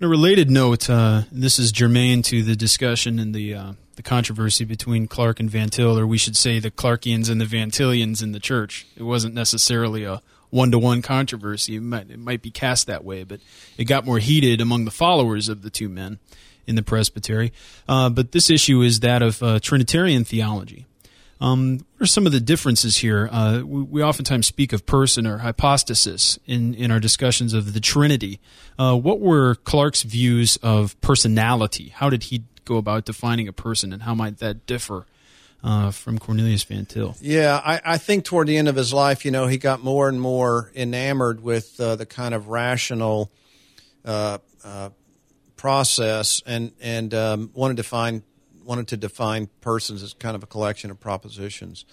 [0.00, 4.02] On a related note, uh, this is germane to the discussion and the uh, the
[4.02, 7.72] controversy between Clark and Van Til, or we should say the Clarkians and the Van
[7.72, 8.86] Tilians in the church.
[8.96, 11.74] It wasn't necessarily a one to one controversy.
[11.74, 13.40] It might, it might be cast that way, but
[13.76, 16.20] it got more heated among the followers of the two men
[16.64, 17.52] in the presbytery.
[17.88, 20.86] Uh, but this issue is that of uh, Trinitarian theology.
[21.40, 23.28] Um, what are some of the differences here?
[23.30, 27.80] Uh, we, we, oftentimes speak of person or hypostasis in, in our discussions of the
[27.80, 28.40] Trinity.
[28.78, 31.90] Uh, what were Clark's views of personality?
[31.90, 35.06] How did he go about defining a person, and how might that differ
[35.62, 37.16] uh, from Cornelius Van Til?
[37.20, 40.08] Yeah, I, I, think toward the end of his life, you know, he got more
[40.08, 43.30] and more enamored with uh, the kind of rational
[44.04, 44.90] uh, uh
[45.56, 48.22] process, and and um, wanted to find
[48.68, 51.86] wanted to define persons as kind of a collection of propositions.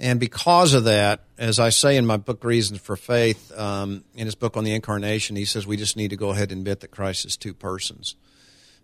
[0.00, 4.24] And because of that, as I say in my book Reasons for Faith, um, in
[4.26, 6.80] his book on the Incarnation, he says we just need to go ahead and admit
[6.80, 8.14] that Christ is two persons.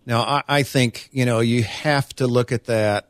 [0.05, 3.09] Now, I, I think you know you have to look at that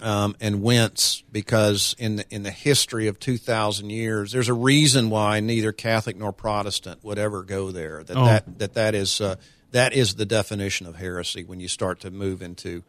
[0.00, 4.54] um, and wince because in the, in the history of two thousand years, there's a
[4.54, 8.02] reason why neither Catholic nor Protestant would ever go there.
[8.02, 8.24] That oh.
[8.24, 9.36] that that that is uh,
[9.70, 12.82] that is the definition of heresy when you start to move into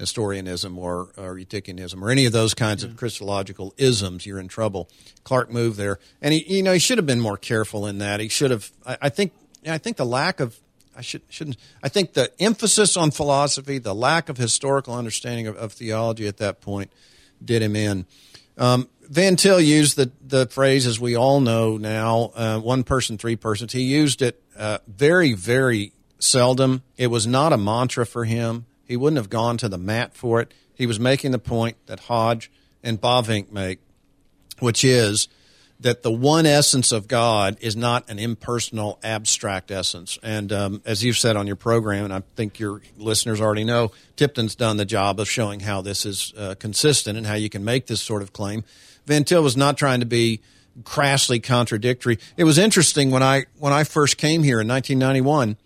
[0.00, 2.90] Nestorianism or, or Eutychianism or any of those kinds yeah.
[2.90, 4.88] of Christological isms, you're in trouble.
[5.22, 8.18] Clark moved there, and he, you know, he should have been more careful in that.
[8.18, 8.72] He should have.
[8.84, 9.32] I, I think
[9.68, 10.58] I think the lack of
[10.96, 11.58] I should, shouldn't.
[11.82, 16.38] I think the emphasis on philosophy, the lack of historical understanding of, of theology at
[16.38, 16.90] that point,
[17.44, 18.06] did him in.
[18.56, 23.18] Um, Van Til used the the phrase, as we all know now, uh, one person,
[23.18, 23.72] three persons.
[23.72, 26.82] He used it uh, very, very seldom.
[26.96, 28.66] It was not a mantra for him.
[28.90, 30.52] He wouldn't have gone to the mat for it.
[30.74, 32.50] He was making the point that Hodge
[32.82, 33.78] and Bavinck make,
[34.58, 35.28] which is
[35.78, 40.18] that the one essence of God is not an impersonal, abstract essence.
[40.24, 43.92] And um, as you've said on your program, and I think your listeners already know,
[44.16, 47.64] Tipton's done the job of showing how this is uh, consistent and how you can
[47.64, 48.64] make this sort of claim.
[49.06, 50.40] Van Til was not trying to be
[50.82, 52.18] crassly contradictory.
[52.36, 55.58] It was interesting when I when I first came here in 1991.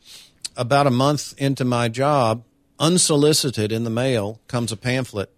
[0.59, 2.45] About a month into my job,
[2.79, 5.31] unsolicited in the mail comes a pamphlet,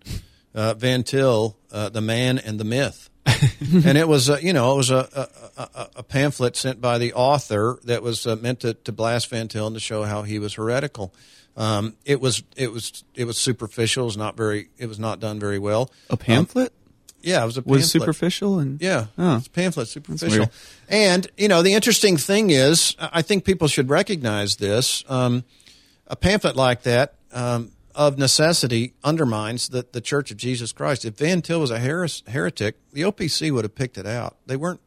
[0.54, 3.10] uh, Van Til, uh, the man and the myth
[3.84, 7.12] and it was, uh, you know, it was a, a, a, pamphlet sent by the
[7.14, 10.38] author that was uh, meant to, to blast Van Til and to show how he
[10.38, 11.12] was heretical.
[11.56, 14.04] Um, it was, it was, it was superficial.
[14.04, 15.90] It was not very, it was not done very well.
[16.08, 16.68] A pamphlet?
[16.68, 17.78] Um, yeah, it was a pamphlet.
[17.78, 19.38] Was superficial and yeah, oh.
[19.38, 20.46] it's pamphlet superficial.
[20.88, 25.02] And you know, the interesting thing is, I think people should recognize this.
[25.08, 25.42] Um,
[26.06, 31.04] a pamphlet like that um, of necessity undermines the, the Church of Jesus Christ.
[31.04, 34.36] If Van Til was a heretic, the OPC would have picked it out.
[34.46, 34.80] They weren't,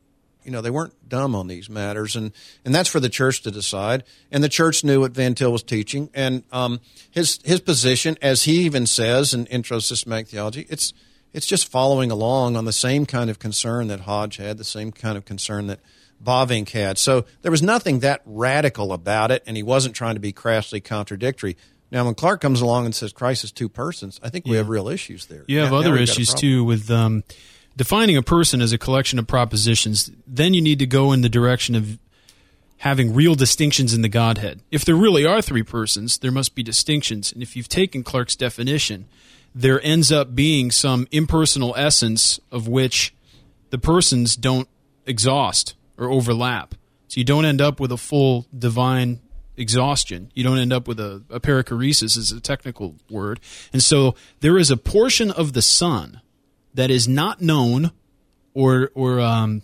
[0.43, 2.32] you know, they weren't dumb on these matters, and
[2.63, 4.04] and that's for the church to decide.
[4.32, 8.43] And the church knew what Van Til was teaching, and um, his his position, as
[8.43, 10.93] he even says in Intro Systematic Theology, it's
[11.34, 14.91] it's just following along on the same kind of concern that Hodge had, the same
[14.91, 15.80] kind of concern that
[16.23, 16.97] Bavinck had.
[16.97, 20.82] So there was nothing that radical about it, and he wasn't trying to be crassly
[20.82, 21.56] contradictory.
[21.91, 24.69] Now, when Clark comes along and says Christ is two persons, I think we have
[24.69, 25.43] real issues there.
[25.47, 27.23] You have now, other now issues too with um,
[27.75, 30.12] defining a person as a collection of propositions.
[30.28, 31.97] Then you need to go in the direction of
[32.80, 34.62] having real distinctions in the Godhead.
[34.71, 37.32] If there really are three persons, there must be distinctions.
[37.34, 39.06] And if you've taken Clark's definition,
[39.54, 43.13] there ends up being some impersonal essence of which
[43.69, 44.69] the persons don't
[45.06, 46.75] exhaust or overlap.
[47.08, 49.19] So you don't end up with a full divine
[49.60, 50.32] exhaustion.
[50.34, 53.39] You don't end up with a, a perichoresis, is a technical word.
[53.74, 56.22] And so there is a portion of the Son
[56.74, 57.91] that is not known
[58.54, 59.62] or, or um,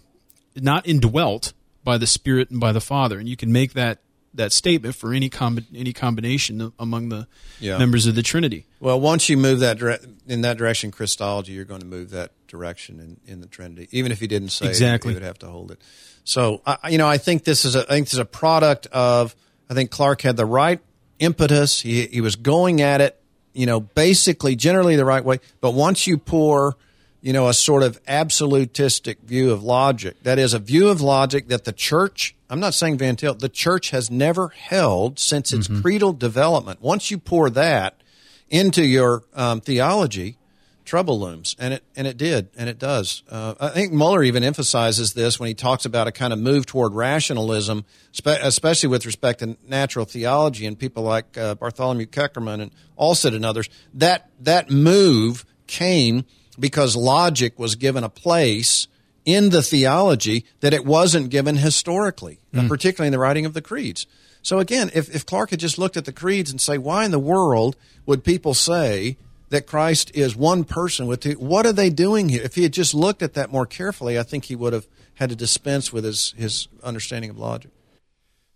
[0.55, 1.53] not indwelt
[1.83, 3.17] by the Spirit and by the Father.
[3.17, 3.99] And you can make that
[4.35, 7.25] that statement for any com- any combination among the
[7.59, 7.77] yeah.
[7.77, 8.65] members of the Trinity.
[8.81, 12.31] Well, once you move that dire- in that direction, Christology, you're going to move that
[12.47, 13.87] direction in, in the Trinity.
[13.91, 15.79] Even if you didn't say exactly, it, you would have to hold it.
[16.25, 18.87] So, I, you know, I think this is a I think this is a product
[18.87, 19.35] of
[19.69, 20.79] I think Clark had the right
[21.19, 21.81] impetus.
[21.81, 23.19] He, he was going at it,
[23.53, 25.39] you know, basically generally the right way.
[25.61, 26.75] But once you pour,
[27.21, 31.47] you know, a sort of absolutistic view of logic, that is a view of logic
[31.47, 35.67] that the church, I'm not saying Van Til, the church has never held since its
[35.67, 35.81] mm-hmm.
[35.81, 36.81] creedal development.
[36.81, 38.01] Once you pour that
[38.49, 40.37] into your um, theology,
[40.85, 43.23] trouble looms, and it and it did, and it does.
[43.29, 46.65] Uh, I think Muller even emphasizes this when he talks about a kind of move
[46.65, 47.85] toward rationalism,
[48.25, 53.45] especially with respect to natural theology and people like uh, Bartholomew Keckermann and Alsted and
[53.45, 53.69] others.
[53.93, 56.25] That that move came
[56.59, 58.87] because logic was given a place
[59.25, 62.67] in the theology that it wasn't given historically, mm.
[62.67, 64.07] particularly in the writing of the creeds.
[64.41, 67.11] So again, if, if Clark had just looked at the creeds and say, why in
[67.11, 69.17] the world would people say
[69.55, 71.31] that Christ is one person with two.
[71.33, 72.43] What are they doing here?
[72.43, 75.29] If he had just looked at that more carefully, I think he would have had
[75.29, 77.71] to dispense with his, his understanding of logic.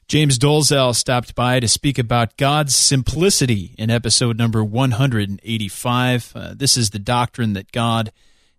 [0.10, 6.32] James Dolezal stopped by to speak about God's simplicity in episode number 185.
[6.36, 8.12] Uh, this is the doctrine that God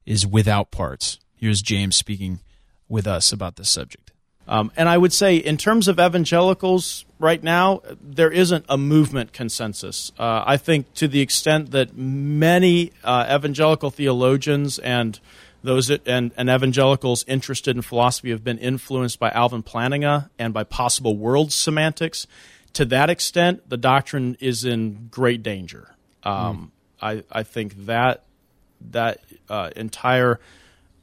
[0.07, 1.19] is without parts.
[1.35, 2.41] Here's James speaking
[2.89, 4.10] with us about this subject.
[4.51, 9.33] Um, and I would say, in terms of evangelicals right now, there isn't a movement
[9.33, 10.11] consensus.
[10.19, 15.21] Uh, I think to the extent that many uh, evangelical theologians and
[15.63, 20.53] those that, and, and, evangelicals interested in philosophy have been influenced by Alvin Plantinga and
[20.53, 22.27] by possible world semantics.
[22.73, 25.95] To that extent, the doctrine is in great danger.
[26.25, 27.25] Um, mm.
[27.31, 28.25] I, I think that
[28.91, 30.41] that uh, entire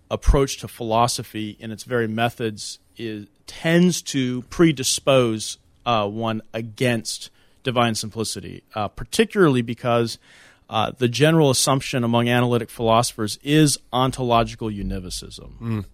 [0.10, 7.29] approach to philosophy in its very methods is tends to predispose uh, one against
[7.63, 10.17] divine simplicity, uh, particularly because
[10.69, 15.58] uh, the general assumption among analytic philosophers is ontological univocism.
[15.60, 15.85] Mm.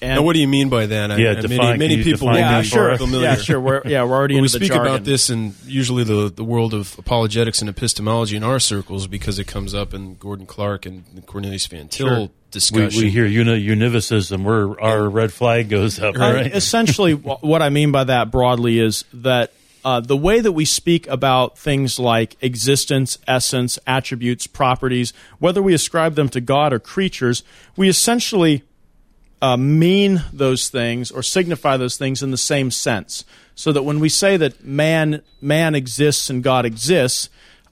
[0.00, 1.18] And now, what do you mean by that?
[1.18, 2.96] Yeah, I, define, many, many people yeah, sure.
[2.96, 3.28] familiar.
[3.28, 3.60] Yeah, sure.
[3.60, 4.34] We're, yeah, we're already.
[4.34, 4.86] well, we speak jargon.
[4.86, 9.38] about this in usually the the world of apologetics and epistemology in our circles because
[9.38, 13.02] it comes up in Gordon Clark and Cornelius Van Til sure we, discussion.
[13.02, 16.54] we hear uni- univocism, where our red flag goes up, Uh, right?
[16.54, 19.52] essentially, what I mean by that broadly is that
[19.84, 25.72] uh, the way that we speak about things like existence, essence, attributes, properties, whether we
[25.72, 27.42] ascribe them to God or creatures,
[27.76, 28.64] we essentially
[29.40, 33.24] uh, mean those things or signify those things in the same sense.
[33.54, 37.28] So that when we say that man man exists and God exists,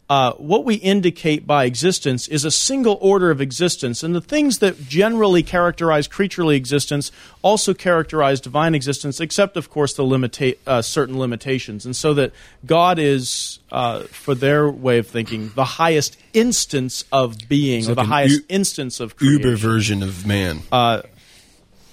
[0.09, 4.61] uh, what we indicate by existence is a single order of existence, and the things
[4.61, 7.11] that generally characterize creaturely existence
[7.43, 11.85] also characterize divine existence, except, of course, the limita- uh, certain limitations.
[11.85, 12.33] And so that
[12.65, 18.05] God is, uh, for their way of thinking, the highest instance of being, or the
[18.05, 20.63] highest u- instance of creation Uber version of man.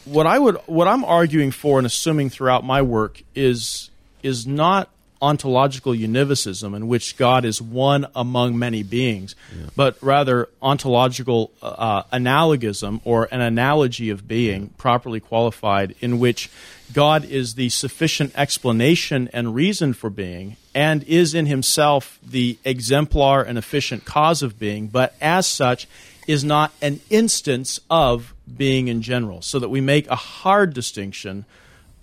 [0.05, 3.89] what I would what I'm arguing for and assuming throughout my work is
[4.21, 4.89] is not
[5.23, 9.35] ontological univocism in which God is one among many beings,
[9.75, 16.49] but rather ontological uh, analogism or an analogy of being properly qualified in which
[16.91, 23.41] God is the sufficient explanation and reason for being and is in himself the exemplar
[23.43, 25.87] and efficient cause of being, but as such
[26.27, 29.41] is not an instance of being in general.
[29.41, 31.45] So that we make a hard distinction,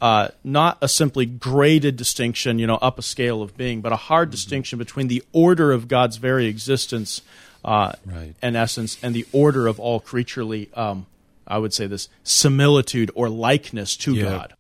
[0.01, 3.97] uh, not a simply graded distinction, you know, up a scale of being, but a
[3.97, 7.23] hard distinction between the order of God's very existence
[7.65, 8.35] uh, Right.
[8.41, 11.07] and essence and the order of all creaturely, um,
[11.47, 14.23] I would say this, similitude or likeness to Yeah.
[14.25, 14.55] God.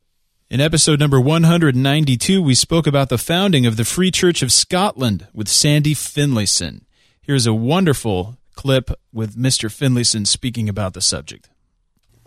[0.50, 5.28] In episode number 192, we spoke about the founding of the Free Church of Scotland
[5.32, 6.82] with Sandy Finlayson.
[7.22, 9.70] Here's a wonderful clip with Mr.
[9.72, 11.48] Finlayson speaking about the subject.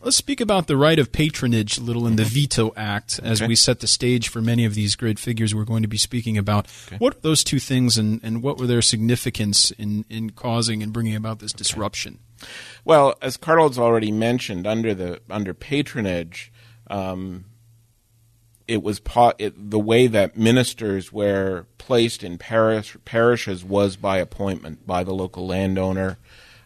[0.04, 3.56] Let's speak about the right of patronage a little in the Veto Act as we
[3.56, 6.70] set the stage for many of these great figures we're going to be speaking about.
[6.97, 10.91] What are those two things and, and what were their significance in, in causing and
[10.91, 12.20] bringing about this disruption?
[12.84, 16.51] Well, as Carl's already mentioned, under the under patronage,
[16.88, 17.45] um,
[18.68, 24.18] it was po- it, the way that ministers were placed in parish parishes was by
[24.18, 26.18] appointment by the local landowner,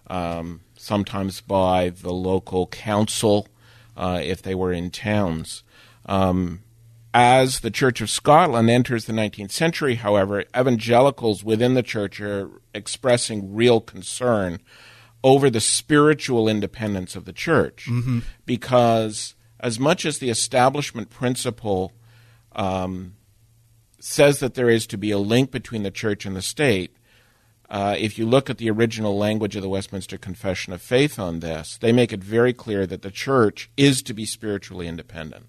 [0.08, 3.48] um, sometimes by the local council
[3.96, 5.64] uh, if they were in towns.
[6.06, 6.62] Um,
[7.14, 12.50] as the Church of Scotland enters the 19th century, however, evangelicals within the church are
[12.74, 14.60] expressing real concern
[15.24, 17.88] over the spiritual independence of the church.
[18.46, 21.92] Because as much as the establishment principle
[22.56, 23.16] um,
[24.00, 26.96] says that there is to be a link between the church and the state,
[27.70, 31.42] uh, if you look at the original language of the Westminster Confession of Faith on
[31.42, 35.48] this, they make it very clear that the church is to be spiritually independent.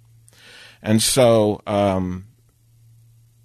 [0.82, 2.26] And so, um,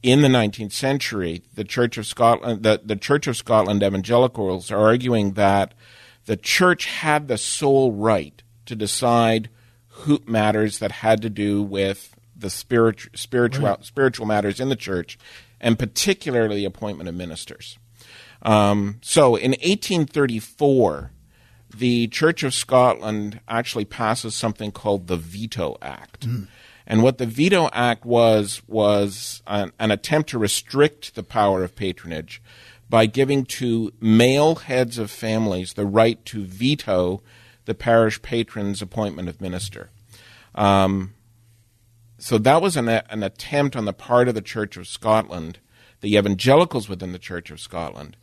[0.02, 4.80] in the 19th century, the Church of Scotland, the, the Church of Scotland evangelicals are
[4.80, 5.74] arguing that
[6.26, 9.50] the church had the sole right to decide
[9.88, 15.18] who matters that had to do with the spiritual spiritual spiritual matters in the church,
[15.62, 17.78] and particularly the appointment of ministers.
[18.44, 21.12] Um, so, in 1834,
[21.76, 26.26] the Church of Scotland actually passes something called the Veto Act.
[26.86, 31.76] And what the Veto Act was was an, an attempt to restrict the power of
[31.76, 32.42] patronage
[32.90, 37.22] by giving to male heads of families the right to veto
[37.66, 39.90] the parish patron's appointment of minister.
[40.54, 41.14] Um,
[42.18, 45.60] so that was an, an attempt on the part of the Church of Scotland,
[46.02, 48.16] the evangelicals within the Church of Scotland,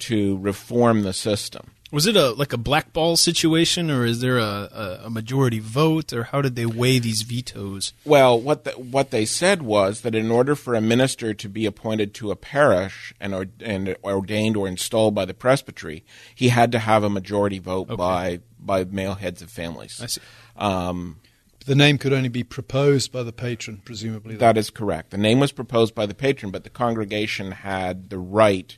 [0.00, 1.72] to reform the system.
[1.90, 6.12] Was it a like a blackball situation, or is there a, a, a majority vote,
[6.12, 7.94] or how did they weigh these vetoes?
[8.04, 11.64] Well, what the, what they said was that in order for a minister to be
[11.64, 16.72] appointed to a parish and, or, and ordained or installed by the presbytery, he had
[16.72, 19.98] to have a majority vote by by male heads of families.
[20.02, 20.20] I see.
[20.56, 21.20] Um,
[21.64, 24.36] The name could only be proposed by the patron, presumably.
[24.36, 25.10] That is correct.
[25.10, 28.76] The name was proposed by the patron, but the congregation had the right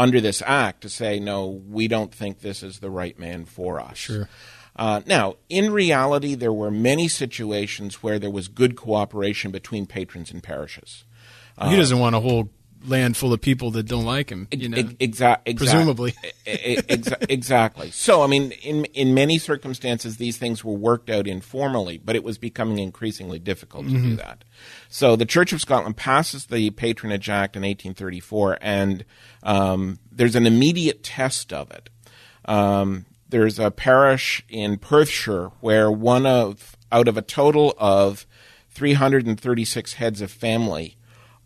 [0.00, 3.78] under this act to say, no, we don't think this is the right man for
[3.78, 3.98] us.
[3.98, 4.30] Sure.
[4.74, 10.30] Uh, now, in reality, there were many situations where there was good cooperation between patrons
[10.30, 11.04] and parishes.
[11.68, 12.48] he doesn't want a whole
[12.86, 14.48] land full of people that don't like him.
[14.50, 15.54] You know, Exactly.
[15.54, 16.14] presumably.
[16.46, 17.90] exactly.
[17.90, 22.24] So, I mean, in in many circumstances, these things were worked out informally, but it
[22.24, 24.44] was becoming increasingly difficult to do that.
[24.88, 29.04] So, the Church of Scotland passes the Patronage Act in 1834, and
[29.42, 31.90] um, there's an immediate test of it.
[32.46, 38.26] Um, there's a parish in Perthshire where one of out of a total of
[38.70, 40.96] 336 heads of family,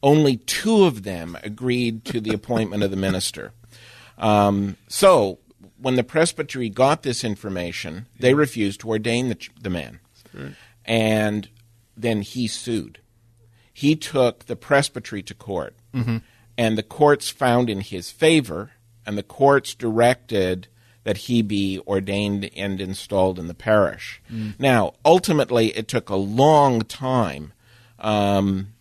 [0.05, 3.53] only two of them agreed to the appointment of the minister.
[4.19, 5.39] Um, so
[5.79, 9.99] when the presbytery got this information, they refused to ordain the, the man.
[10.85, 11.49] And
[11.97, 13.01] then he sued.
[13.73, 15.75] He took the presbytery to court.
[16.57, 18.73] And the courts found in his favor,
[19.07, 20.69] and the courts directed
[21.03, 24.23] that he be ordained and installed in the parish.
[24.59, 27.53] Now, ultimately, it took a long time.
[27.99, 28.74] Um,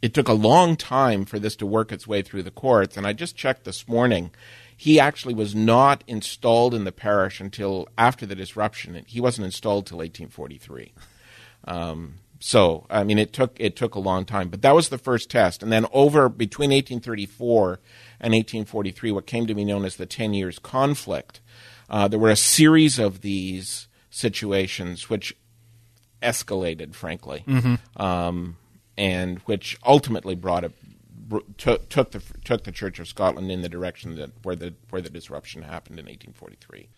[0.00, 2.96] it took a long time for this to work its way through the courts.
[2.96, 4.30] And I just checked this morning.
[4.76, 9.02] He actually was not installed in the parish until after the disruption.
[9.06, 10.92] He wasn't installed till 1843.
[11.64, 14.98] Um, so I mean, it took it took a long time, but that was the
[14.98, 15.62] first test.
[15.62, 17.80] And then over between 1834
[18.20, 21.40] and 1843, what came to be known as the Ten Years Conflict,
[21.90, 25.36] uh, there were a series of these situations which
[26.22, 27.44] escalated, frankly,
[27.96, 28.56] um,
[28.98, 30.72] and which ultimately brought it
[31.56, 35.00] took took the took the Church of Scotland in the direction that where the where
[35.00, 36.88] the disruption happened in 1843.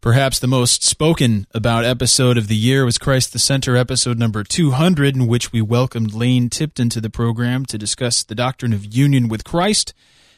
[0.00, 4.44] Perhaps the most spoken about episode of the year was Christ the Center episode number
[4.44, 8.94] 200, in which we welcomed Lane Tipton to the program to discuss the doctrine of
[8.94, 9.94] union with Christ.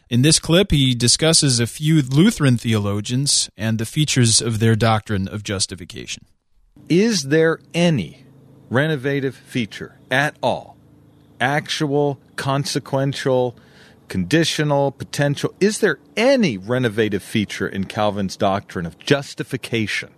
[0.08, 5.28] In this clip, he discusses a few Lutheran theologians and the features of their doctrine
[5.28, 6.24] of justification.
[6.88, 8.24] Is there any
[8.70, 10.79] renovative feature at all?
[11.40, 13.56] Actual, consequential,
[14.08, 15.54] conditional, potential.
[15.60, 20.10] Is there any renovative feature in Calvin's doctrine of justification?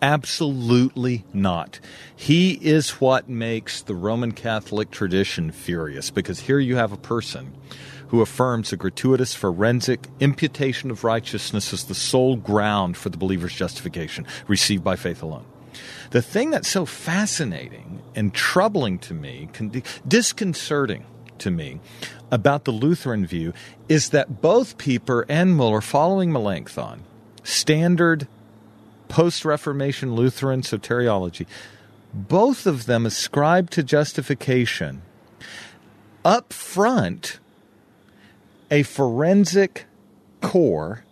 [0.00, 1.80] Absolutely not.
[2.14, 7.52] He is what makes the Roman Catholic tradition furious because here you have a person
[8.08, 13.54] who affirms a gratuitous forensic imputation of righteousness as the sole ground for the believer's
[13.54, 15.44] justification received by faith alone.
[16.10, 21.04] The thing that's so fascinating and troubling to me, con- disconcerting
[21.38, 21.80] to me
[22.30, 23.52] about the Lutheran view
[23.88, 27.04] is that both Pieper and Muller, following Melanchthon,
[27.42, 28.26] standard
[29.08, 31.46] post Reformation Lutheran soteriology,
[32.12, 35.02] both of them ascribe to justification
[36.24, 37.38] up front
[38.70, 39.86] a forensic
[40.40, 41.04] core,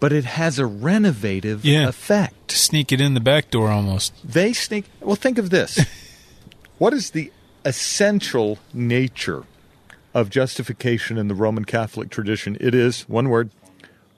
[0.00, 1.88] but it has a renovative Yeah.
[1.88, 2.52] effect.
[2.52, 4.12] Sneak it in the back door almost.
[4.24, 4.84] They sneak.
[5.00, 5.78] Well, think of this.
[6.78, 7.32] what is the
[7.64, 9.44] essential nature
[10.12, 12.56] of justification in the Roman Catholic tradition?
[12.60, 13.50] It is, one word,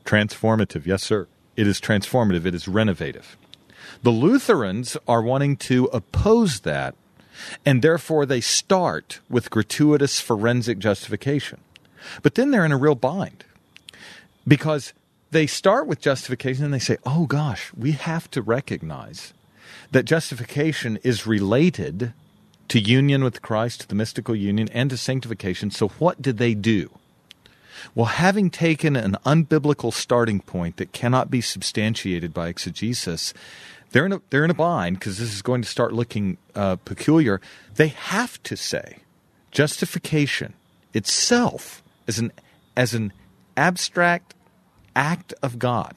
[0.04, 0.86] transformative.
[0.86, 1.26] Yes, sir.
[1.56, 3.36] It is transformative, it is renovative.
[4.02, 6.94] The Lutherans are wanting to oppose that,
[7.64, 11.60] and therefore they start with gratuitous forensic justification.
[12.22, 13.44] But then they're in a real bind
[14.46, 14.92] because
[15.30, 19.32] they start with justification and they say, oh gosh, we have to recognize
[19.90, 22.12] that justification is related
[22.68, 25.70] to union with Christ, to the mystical union, and to sanctification.
[25.70, 26.90] So what did they do?
[27.94, 33.34] Well, having taken an unbiblical starting point that cannot be substantiated by exegesis,
[33.90, 36.76] they're in a, they're in a bind because this is going to start looking uh,
[36.76, 37.40] peculiar.
[37.76, 38.98] They have to say
[39.50, 40.54] justification
[40.92, 42.32] itself as an
[42.76, 43.12] as an
[43.56, 44.34] abstract
[44.96, 45.94] act of God,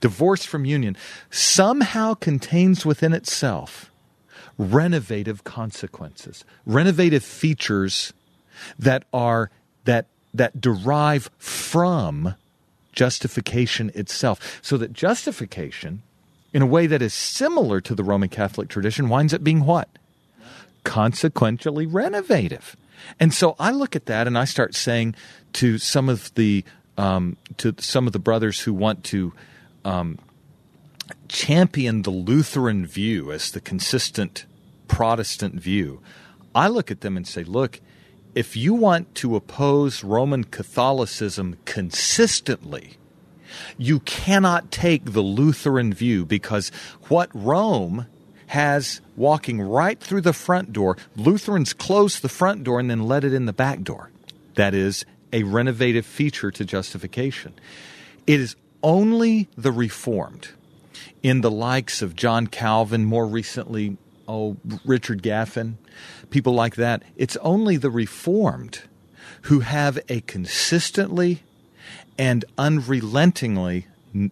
[0.00, 0.96] divorce from union,
[1.30, 3.90] somehow contains within itself
[4.58, 8.14] renovative consequences, renovative features
[8.78, 9.50] that are
[9.84, 12.34] that that derive from
[12.92, 14.60] justification itself.
[14.62, 16.02] So that justification,
[16.52, 19.88] in a way that is similar to the Roman Catholic tradition, winds up being what?
[20.84, 22.76] Consequentially renovative.
[23.20, 25.14] And so I look at that and I start saying
[25.54, 26.64] to some of the
[26.96, 29.32] um, to some of the brothers who want to
[29.84, 30.18] um,
[31.28, 34.46] champion the Lutheran view as the consistent
[34.88, 36.00] Protestant view,
[36.54, 37.80] I look at them and say, look,
[38.34, 42.98] if you want to oppose Roman Catholicism consistently,
[43.78, 46.70] you cannot take the Lutheran view because
[47.08, 48.06] what Rome
[48.48, 53.24] has walking right through the front door, Lutherans close the front door and then let
[53.24, 54.10] it in the back door.
[54.54, 55.04] That is
[55.36, 57.52] a renovative feature to justification.
[58.26, 60.48] It is only the Reformed,
[61.22, 65.74] in the likes of John Calvin, more recently, oh, Richard Gaffin,
[66.30, 68.84] people like that, it's only the Reformed
[69.42, 71.42] who have a consistently
[72.16, 73.88] and unrelentingly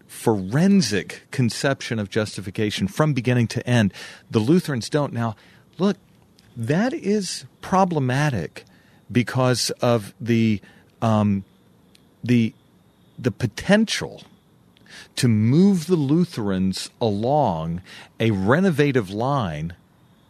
[0.07, 3.93] forensic conception of justification from beginning to end.
[4.31, 5.13] The Lutherans don't.
[5.13, 5.37] Now,
[5.77, 5.99] look,
[6.57, 8.65] that is problematic
[9.13, 10.63] because of the
[11.05, 11.45] um,
[12.25, 12.55] the
[13.19, 14.23] the potential
[15.17, 17.83] to move the Lutherans along
[18.19, 19.75] a renovative line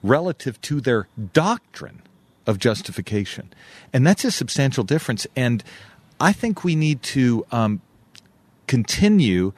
[0.03, 2.03] relative to their doctrine
[2.47, 3.53] of justification.
[3.93, 5.27] And that's a substantial difference.
[5.35, 5.65] And
[6.21, 7.81] I think we need to um,
[8.67, 9.53] continue.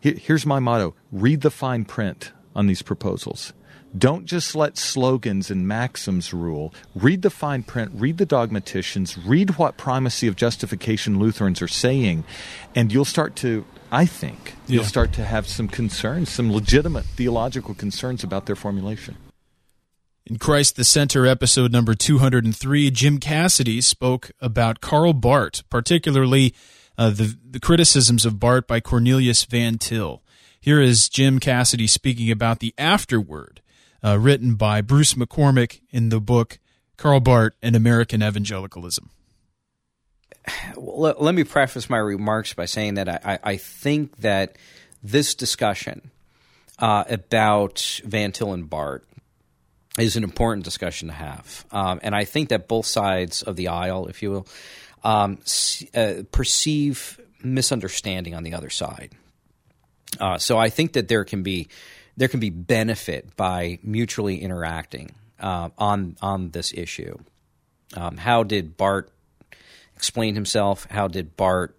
[0.00, 3.52] Here's my motto read the fine print on these proposals.
[3.96, 6.72] Don't just let slogans and maxims rule.
[6.94, 12.22] Read the fine print, read the dogmaticians, read what primacy of justification Lutherans are saying,
[12.74, 17.74] and you'll start to, I think, you'll start to have some concerns, some legitimate theological
[17.74, 19.16] concerns about their formulation.
[20.24, 26.54] In Christ the Center, episode number 203, Jim Cassidy spoke about Karl Barth, particularly
[26.96, 30.22] uh, the, the criticisms of Barth by Cornelius Van Til.
[30.60, 33.60] Here is Jim Cassidy speaking about the afterword
[34.04, 36.58] uh, written by Bruce McCormack in the book
[36.96, 39.10] Karl Barth and American Evangelicalism.
[40.76, 44.56] Let, let me preface my remarks by saying that I, I, think that
[45.02, 46.10] this discussion
[46.78, 49.04] uh, about Van Til and Barth
[49.98, 51.66] is an important discussion to have.
[51.70, 54.46] Um, and I think that both sides of the aisle, if you will,
[55.04, 55.38] um,
[55.94, 59.12] uh, perceive misunderstanding on the other side.
[60.18, 61.68] Uh, so I think that there can be
[62.16, 67.16] there can be benefit by mutually interacting uh, on on this issue.
[67.94, 69.10] Um, how did Barth
[69.96, 70.86] explain himself?
[70.90, 71.72] How did Barth?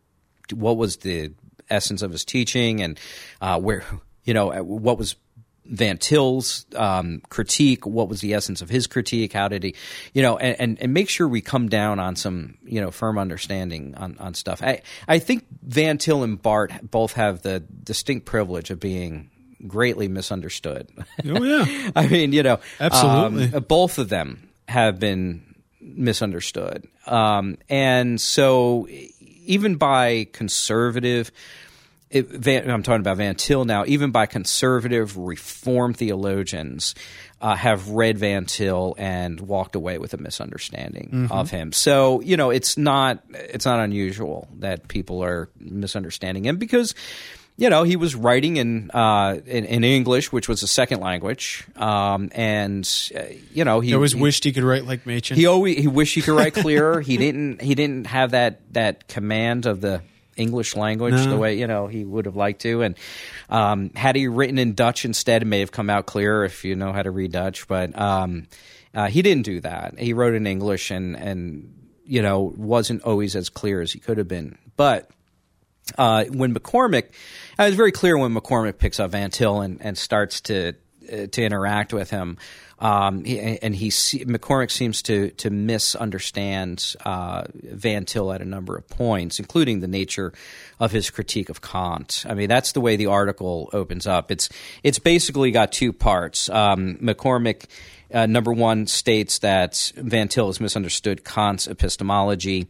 [0.53, 1.31] What was the
[1.69, 2.99] essence of his teaching, and
[3.41, 3.83] uh, where
[4.23, 5.15] you know what was
[5.65, 7.85] Van Til's um, critique?
[7.85, 9.31] What was the essence of his critique?
[9.31, 9.75] How did he,
[10.13, 13.17] you know, and, and, and make sure we come down on some you know firm
[13.17, 14.61] understanding on, on stuff.
[14.61, 19.30] I I think Van Til and Barth both have the distinct privilege of being
[19.67, 20.87] greatly misunderstood.
[21.25, 21.91] Oh, yeah.
[21.95, 23.53] I mean, you know, Absolutely.
[23.53, 26.87] um, both of them have been misunderstood.
[27.07, 28.87] Um, and so,
[29.45, 31.31] even by conservative,
[32.09, 36.93] it, Van, I'm talking about Van Til now, even by conservative reform theologians
[37.39, 41.31] uh, have read Van Til and walked away with a misunderstanding Mhm.
[41.31, 41.71] of him.
[41.71, 46.93] So you know it's not it's not unusual that people are misunderstanding him because
[47.61, 51.63] you know he was writing in uh, in, in English, which was a second language,
[51.75, 52.83] um, and
[53.15, 53.21] uh,
[53.53, 55.37] you know he He always he- wished he could write like Machen.
[55.37, 57.01] he always he wished he could write clearer.
[57.09, 60.01] he didn't he didn't have that that command of the
[60.35, 61.29] English language No.
[61.29, 62.81] the way you know he would have liked to.
[62.81, 62.95] And
[63.49, 66.75] um, had he written in Dutch instead, it may have come out clearer if you
[66.75, 67.67] know how to read Dutch.
[67.67, 68.47] But um,
[68.95, 69.99] uh, he didn't do that.
[69.99, 71.71] He wrote in English and and
[72.05, 74.57] you know wasn't always as clear as he could have been.
[74.77, 75.11] But
[75.97, 77.05] uh, when McCormack,
[77.59, 80.73] uh, was very clear when McCormack picks up Van Til and, and starts to
[81.11, 82.37] uh, to interact with him.
[82.79, 88.87] Um, and he McCormack seems to to misunderstand uh, Van Til at a number of
[88.87, 90.33] points, including the nature
[90.79, 92.25] of his critique of Kant.
[92.27, 94.31] I mean, that's the way the article opens up.
[94.31, 94.49] It's
[94.81, 96.49] it's basically got two parts.
[96.49, 97.65] Um, McCormack.
[98.13, 102.67] Uh, number one states that Van Til has misunderstood Kant's epistemology,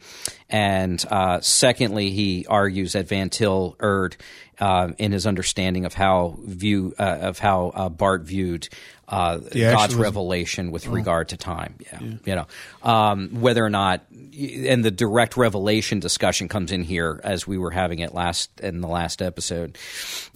[0.50, 4.18] and uh, secondly, he argues that Van Til erred
[4.60, 8.70] uh, in his understanding of how view uh, of how uh, Barth viewed
[9.08, 10.92] uh, God's revelation with Oh.
[10.92, 11.76] regard to time.
[11.80, 12.48] Yeah, you know
[12.84, 17.72] um, whether or not, and the direct revelation discussion comes in here as we were
[17.72, 19.78] having it last in the last episode,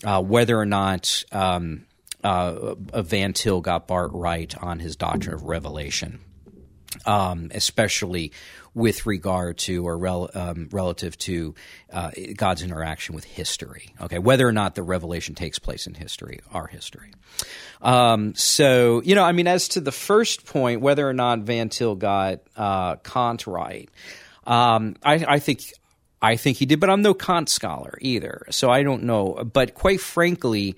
[0.03, 1.23] uh, whether or not.
[1.31, 1.85] Um,
[2.25, 6.19] uh, Van Til got Barth right on his doctrine of revelation,
[7.05, 8.31] um, especially
[8.73, 11.55] with regard to or rel- um, relative to
[11.93, 13.93] uh, God's interaction with history.
[14.01, 17.13] Okay, whether or not the revelation takes place in history, our history.
[17.81, 21.69] Um, so you know, I mean, as to the first point, whether or not Van
[21.69, 23.89] Til got uh, Kant right,
[24.45, 25.61] um, I, I think.
[26.21, 29.43] I think he did, but I'm no Kant scholar either, so I don't know.
[29.53, 30.75] But quite frankly,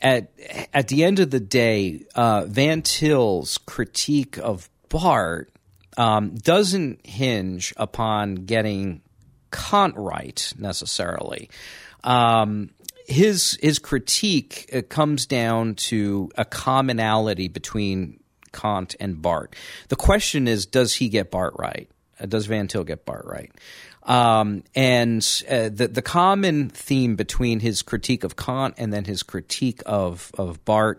[0.00, 0.30] at
[0.72, 5.48] at the end of the day, uh, Van Til's critique of Barth
[5.96, 9.02] um, doesn't hinge upon getting
[9.50, 11.50] Kant right necessarily.
[12.04, 12.70] Um,
[13.06, 18.20] his his critique uh, comes down to a commonality between
[18.52, 19.50] Kant and Barth.
[19.88, 21.90] The question is, does he get Barth right?
[22.26, 23.52] Does Van Til get Barth right?
[24.02, 29.22] Um, and uh, the the common theme between his critique of Kant and then his
[29.22, 30.98] critique of of Barth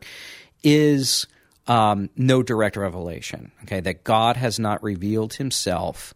[0.64, 1.26] is
[1.68, 3.52] um, no direct revelation.
[3.64, 6.14] Okay, that God has not revealed Himself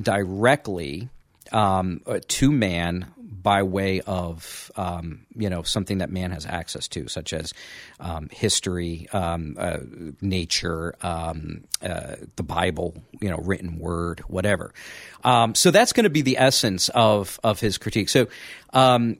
[0.00, 1.08] directly
[1.52, 3.12] um, uh, to man
[3.44, 7.54] by way of um, you know something that man has access to, such as
[8.00, 9.78] um, history, um, uh,
[10.20, 14.74] nature, um, uh, the Bible, you know, written word, whatever.
[15.22, 18.08] Um, so that's going to be the essence of of his critique.
[18.08, 18.26] So
[18.72, 19.18] um,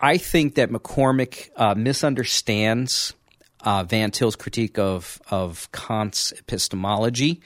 [0.00, 3.14] I think that McCormack uh, misunderstands
[3.62, 7.40] uh, Van Til's critique of of Kant's epistemology.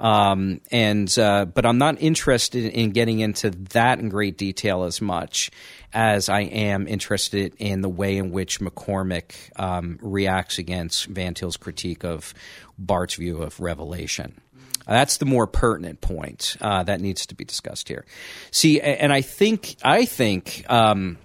[0.00, 5.02] Um, and uh, but I'm not interested in getting into that in great detail as
[5.02, 5.50] much
[5.92, 11.58] as I am interested in the way in which McCormack um, reacts against Van Til's
[11.58, 12.32] critique of
[12.78, 14.40] Barth's view of Revelation.
[14.86, 18.06] That's the more pertinent point uh, that needs to be discussed here.
[18.50, 21.18] See, and I think I think um,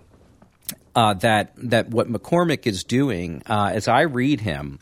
[0.94, 4.80] uh, that that what McCormack is doing, uh, as I read him,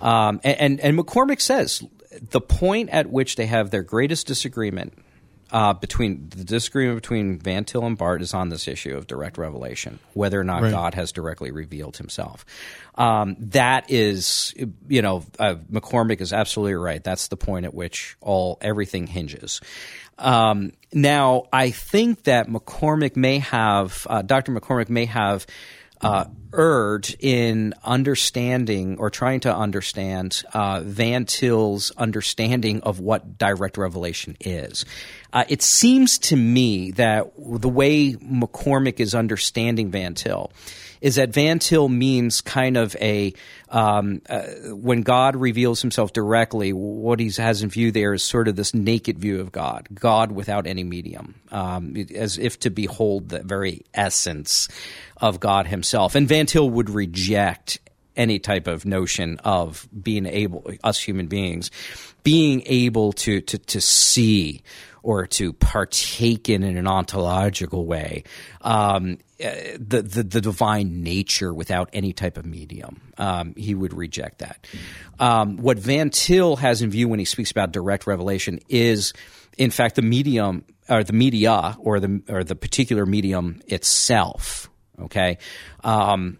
[0.00, 4.94] um, and, and McCormack says the point at which they have their greatest disagreement
[5.52, 9.36] uh, between the disagreement between Van Til and Barth is on this issue of direct
[9.36, 10.70] revelation, whether or not Right.
[10.70, 12.44] God has directly revealed Himself.
[12.94, 14.54] Um, that is,
[14.88, 17.02] you know, uh, McCormack is absolutely right.
[17.02, 19.60] That's the point at which all everything hinges.
[20.18, 24.52] Um, now, I think that McCormack may have, uh, Dr.
[24.52, 25.46] McCormack may have
[26.00, 33.76] uh, erred in understanding or trying to understand uh, Van Til's understanding of what direct
[33.78, 34.84] revelation is.
[35.32, 40.50] Uh, it seems to me that the way McCormack is understanding Van Til
[41.00, 43.32] is that Van Til means kind of a
[43.70, 48.48] um, uh, when God reveals Himself directly, what He has in view there is sort
[48.48, 53.30] of this naked view of God, God without any medium, um, as if to behold
[53.30, 54.68] the very essence
[55.16, 56.14] of God Himself.
[56.14, 57.78] And Van Til would reject
[58.16, 61.70] any type of notion of being able, us human beings,
[62.22, 64.62] being able to to, to see
[65.02, 68.24] or to partake in in an ontological way
[68.62, 73.00] um, uh, the, the the divine nature without any type of medium.
[73.16, 74.66] Um, he would reject that.
[75.18, 79.12] Um, what Van Til has in view when he speaks about direct revelation is,
[79.56, 84.68] in fact, the medium or the media or the or the particular medium itself.
[85.00, 85.38] Okay.
[85.82, 86.38] Um,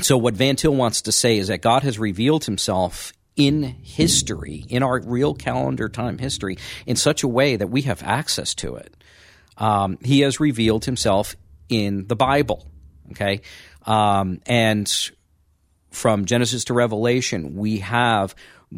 [0.00, 4.64] so what Van Til wants to say is that God has revealed himself in history,
[4.68, 8.74] in our real calendar time history, in such a way that we have access to
[8.74, 8.92] it.
[9.56, 11.36] Um, he has revealed himself
[11.68, 12.66] in the Bible.
[13.12, 13.40] Okay.
[13.86, 14.92] Um, and
[15.90, 18.34] from Genesis to Revelation, we have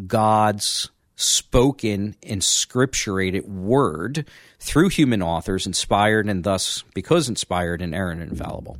[0.06, 4.26] God's spoken, inscripturated word
[4.58, 8.78] through human authors, inspired and thus, because inspired, inerrant and infallible.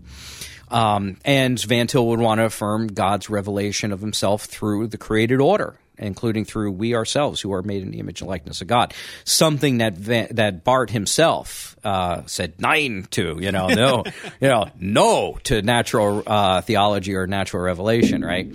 [0.71, 5.41] Um, and Van Til would want to affirm God's revelation of himself through the created
[5.41, 8.95] order, including through we ourselves who are made in the image and likeness of God.
[9.25, 14.05] Something that Van, that Barth himself uh, said nine to, you know, no,
[14.41, 18.55] you know, no to natural uh, theology or natural revelation, right?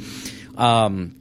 [0.57, 1.15] Um,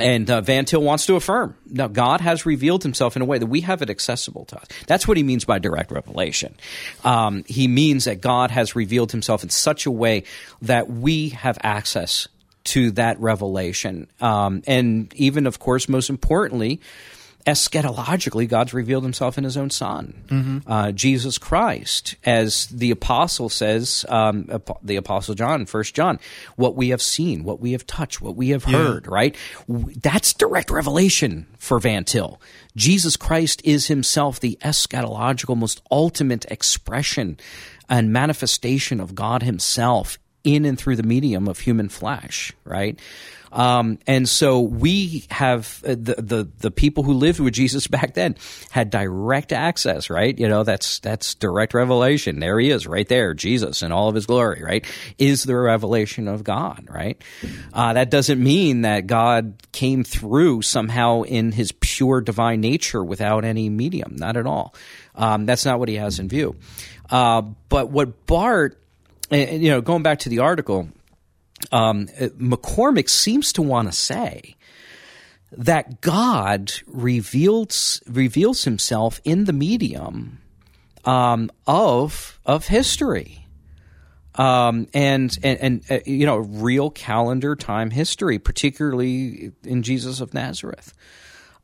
[0.00, 3.38] and uh, Van Til wants to affirm now God has revealed himself in a way
[3.38, 4.66] that we have it accessible to us.
[4.86, 6.54] That's what he means by direct revelation.
[7.04, 10.24] Um, he means that God has revealed himself in such a way
[10.62, 12.28] that we have access
[12.64, 14.08] to that revelation.
[14.20, 16.80] Um, and even, of course, most importantly,
[17.48, 20.62] eschatologically, God's revealed himself in his own son, Mhm.
[20.66, 22.14] uh, Jesus Christ.
[22.24, 24.48] As the apostle says, um,
[24.82, 26.18] the apostle John, First John,
[26.56, 28.76] what we have seen, what we have touched, what we have Yeah.
[28.78, 29.34] heard, right?
[29.68, 32.40] That's direct revelation for Van Til.
[32.76, 37.38] Jesus Christ is himself the eschatological, most ultimate expression
[37.88, 42.98] and manifestation of God himself in and through the medium of human flesh, right?
[43.52, 48.14] Um, and so we have uh, the, the the people who lived with Jesus back
[48.14, 48.36] then
[48.70, 50.38] had direct access, right?
[50.38, 52.40] You know, that's that's direct revelation.
[52.40, 54.84] There he is, right there, Jesus in all of his glory, right?
[55.18, 57.22] Is the revelation of God, right?
[57.72, 63.44] Uh, that doesn't mean that God came through somehow in his pure divine nature without
[63.44, 64.74] any medium, not at all.
[65.14, 66.56] Um, that's not what he has in view.
[67.10, 68.76] Uh, but what Barth,
[69.30, 70.88] and, you know, going back to the article,
[71.72, 74.56] um, uh, McCormack seems to want to say
[75.52, 80.40] that God reveals reveals Himself in the medium
[81.04, 83.46] um, of of history,
[84.34, 90.34] um, and and, and uh, you know real calendar time history, particularly in Jesus of
[90.34, 90.92] Nazareth.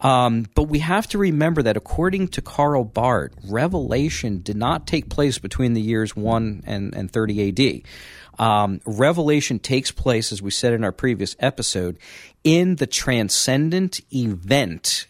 [0.01, 5.09] Um, but we have to remember that according to Karl Barth, revelation did not take
[5.09, 7.83] place between the years 1 and, and 30 AD.
[8.39, 11.99] Um, revelation takes place, as we said in our previous episode,
[12.43, 15.07] in the transcendent event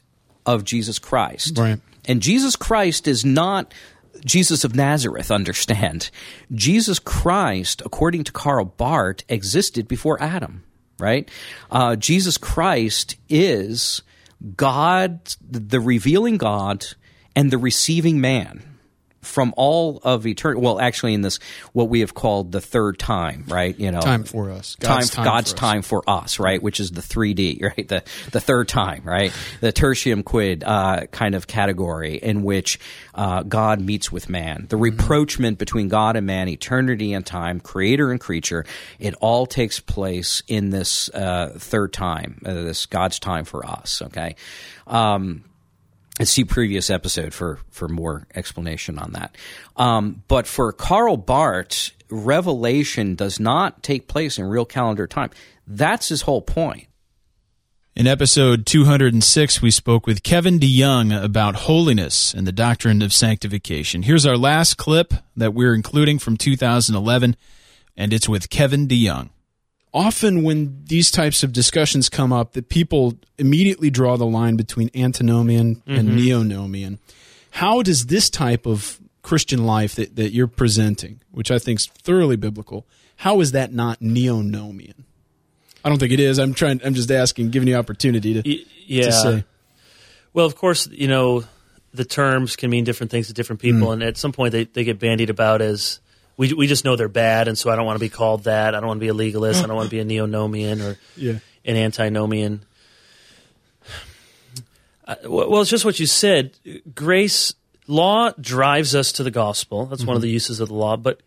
[0.47, 1.59] of Jesus Christ.
[1.59, 1.81] Right.
[2.07, 3.73] And Jesus Christ is not
[4.25, 6.11] Jesus of Nazareth, understand.
[6.53, 10.65] Jesus Christ, according to Karl Barth, existed before Adam,
[10.99, 11.29] right?
[11.71, 14.03] Uh, Jesus Christ is
[14.57, 16.87] God, the revealing God,
[17.37, 18.74] and the receiving man
[19.25, 20.61] from all of eternity.
[20.61, 21.39] Well, actually, in this
[21.73, 23.79] what we have called the third time, right?
[23.79, 24.77] You know, Time for us.
[24.77, 25.61] God's time, time God's for us.
[25.61, 26.63] time for us, right?
[26.63, 27.89] Which is the 3D, right?
[27.89, 28.03] The
[28.33, 29.33] the third time, right?
[29.61, 32.79] The tertium quid uh, kind of category in which
[33.15, 34.67] uh, God meets with man.
[34.69, 38.65] The rapprochement between God and man, eternity and time, creator and creature.
[38.99, 44.03] It all takes place in this uh, third time, uh, this God's time for us.
[44.03, 44.37] Okay.
[44.87, 45.45] Um,
[46.23, 49.37] see previous episode for for more explanation on that.
[49.77, 55.31] Um, but for Karl Barth, revelation does not take place in real calendar time.
[55.67, 56.87] That's his whole point.
[57.97, 64.03] In episode 206, we spoke with Kevin DeYoung about holiness and the doctrine of sanctification.
[64.03, 67.37] Here's our last clip that we're including from 2011,
[67.97, 69.31] and it's with Kevin DeYoung.
[69.95, 74.91] Often when these types of discussions come up that people immediately draw the line between
[74.95, 76.19] antinomian and Mhm.
[76.19, 76.99] neonomian
[77.53, 81.87] how does this type of christian life that, that you're presenting which i think is
[81.87, 82.85] thoroughly biblical
[83.17, 85.05] how is that not neonomian
[85.85, 89.05] i don't think it is i'm trying i'm just asking giving you opportunity to, yeah.
[89.05, 89.45] to say
[90.35, 91.45] Well, of course, you know,
[91.93, 93.93] the terms can mean different things to different people, Mm.
[93.93, 96.01] and at some point they, they get bandied about as
[96.37, 98.75] we, we just know they're bad, and so I don't want to be called that.
[98.75, 99.63] I don't want to be a legalist.
[99.63, 101.39] I don't want to be a neonomian or Yeah.
[101.65, 102.65] an antinomian.
[105.07, 106.53] Uh, well, it's just what you said.
[106.95, 107.55] Grace,
[107.87, 109.87] law drives us to the gospel.
[109.87, 110.27] That's one of Mhm.
[110.27, 111.21] the uses of the law, but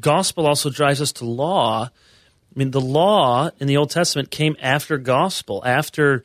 [0.00, 1.84] gospel also drives us to law.
[1.84, 6.24] I mean, the law in the Old Testament came after gospel, after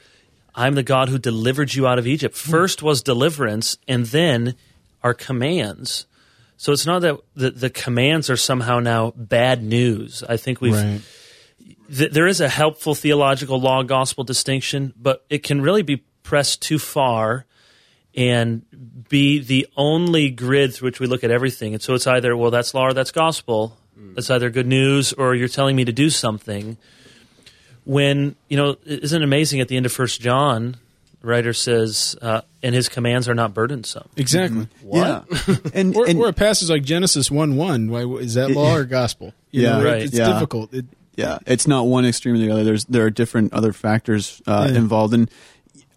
[0.56, 2.36] I'm the God who delivered you out of Egypt.
[2.36, 4.56] First was deliverance, and then
[5.04, 6.06] our commands.
[6.60, 10.26] So it's not that the, the commands are somehow now bad news.
[10.28, 10.74] I think we've.
[10.74, 11.00] Right.
[11.88, 16.62] Th- there is a helpful theological law gospel distinction, but it can really be pressed
[16.62, 17.46] too far
[18.14, 18.66] and
[19.08, 21.74] be the only grid through which we look at everything.
[21.74, 23.78] And so it's either, well, that's law or that's gospel.
[24.16, 26.78] That's either good news or you're telling me to do something.
[27.86, 30.76] When, you know, isn't it amazing at the end of First John,
[31.22, 34.08] writer says, uh, and his commands are not burdensome.
[34.18, 35.28] exactly What?
[35.30, 36.20] Mm-hmm.
[36.22, 39.64] or, or a passage like genesis 1 1 why- is that law or gospel You
[39.64, 40.32] yeah, know, it- it's Yeah.
[40.34, 42.64] difficult it, yeah, it's not one extreme or the other.
[42.64, 44.78] There's there are different other factors uh, Yeah.
[44.78, 45.30] involved, and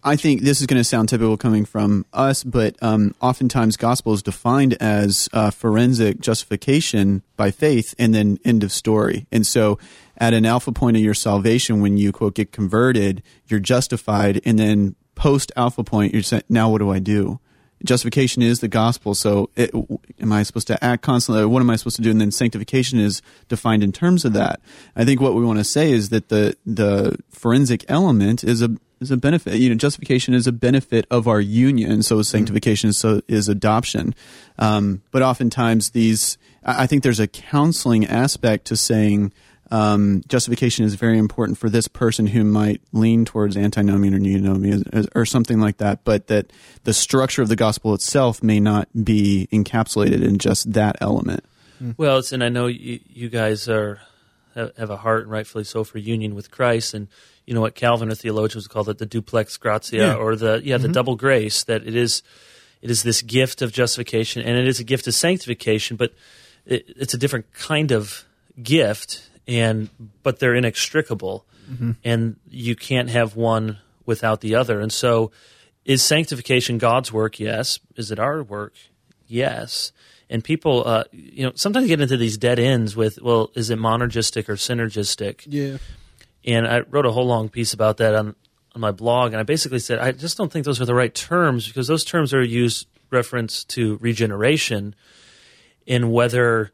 [0.03, 4.11] I think this is going to sound typical coming from us, but um, oftentimes gospel
[4.13, 9.25] is defined as uh, forensic justification by faith, and then end of story.
[9.31, 9.79] And so,
[10.17, 14.59] at an alpha point of your salvation, when you quote get converted, you're justified, and
[14.59, 17.39] then post alpha point, you're saying, now what do I do?
[17.83, 19.13] justification is the gospel.
[19.13, 19.71] So, it,
[20.19, 21.43] am I supposed to act constantly?
[21.43, 22.11] Or what am I supposed to do?
[22.11, 24.61] And then sanctification is defined in terms of that.
[24.95, 28.75] I think what we want to say is that the the forensic element is a
[28.99, 29.55] is a benefit.
[29.55, 32.03] You know, justification is a benefit of our union.
[32.03, 34.15] So, is sanctification is so is adoption.
[34.57, 39.33] Um, but oftentimes, these I think there's a counseling aspect to saying.
[39.73, 45.07] Um, justification is very important for this person who might lean towards antinomian or neonomian
[45.15, 46.51] or, or something like that, but that
[46.83, 51.43] the structure of the gospel itself may not be encapsulated in just that element.
[51.97, 53.99] Well, it's, and I know you, you guys are
[54.53, 57.07] have, have a heart, and rightfully so, for union with Christ, and
[57.47, 60.13] you know what Calvin or theologians call it the duplex gratia, Yeah.
[60.13, 60.93] or the yeah the Mhm.
[60.93, 61.63] double grace.
[61.63, 62.21] That it is
[62.83, 66.13] it is this gift of justification, and it is a gift of sanctification, but
[66.67, 68.23] it, it's a different kind of
[68.61, 69.89] gift, and
[70.23, 71.95] but they're inextricable, Mhm.
[72.03, 74.79] and you can't have one without the other.
[74.79, 75.31] And so,
[75.85, 77.39] is sanctification God's work?
[77.39, 77.79] Yes.
[77.95, 78.73] Is it our work?
[79.27, 79.91] Yes.
[80.29, 83.77] And people, uh, you know, sometimes get into these dead ends with, well, is it
[83.79, 85.41] monergistic or synergistic?
[85.45, 85.77] yeah
[86.45, 88.35] And I wrote a whole long piece about that on,
[88.73, 89.33] on my blog.
[89.33, 92.03] And I basically said, I just don't think those are the right terms because those
[92.03, 94.95] terms are used reference to regeneration
[95.85, 96.71] in whether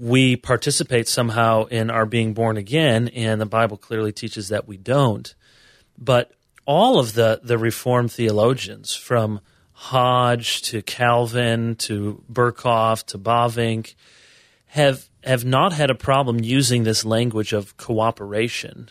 [0.00, 3.08] we participate somehow in our being born again.
[3.08, 5.32] And the Bible clearly teaches that we don't.
[5.98, 6.32] But
[6.64, 9.40] all of the, the Reformed theologians, from
[9.72, 13.94] Hodge to Calvin to Berkhof to Bavinck,
[14.68, 18.88] have have not had a problem using this language of cooperation.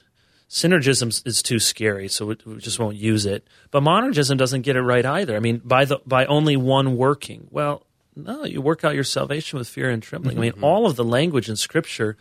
[0.48, 3.48] Synergism is too scary, so we, we just won't use it.
[3.72, 5.36] But monergism doesn't get it right either.
[5.36, 7.48] I mean, by the by only one working.
[7.50, 7.86] Well,
[8.16, 10.38] no, you work out your salvation with fear and trembling.
[10.38, 12.18] I mean, all of the language in Scripture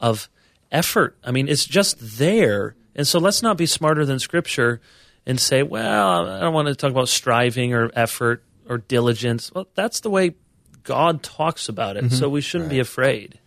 [0.00, 0.28] of
[0.70, 1.16] effort.
[1.24, 2.74] I mean, it's just there.
[2.94, 4.80] And so let's not be smarter than Scripture
[5.26, 9.52] and say, well, I don't want to talk about striving or effort or diligence.
[9.54, 10.34] Well, that's the way
[10.82, 12.04] God talks about it.
[12.04, 12.12] Mhm.
[12.12, 13.38] So we shouldn't be afraid.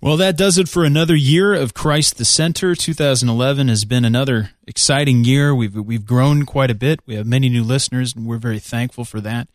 [0.00, 2.74] Well, that does it for another year of Christ the Center.
[2.76, 5.52] 2011 has been another exciting year.
[5.54, 7.00] We've we've grown quite a bit.
[7.04, 9.48] We have many new listeners, and we're very thankful for that.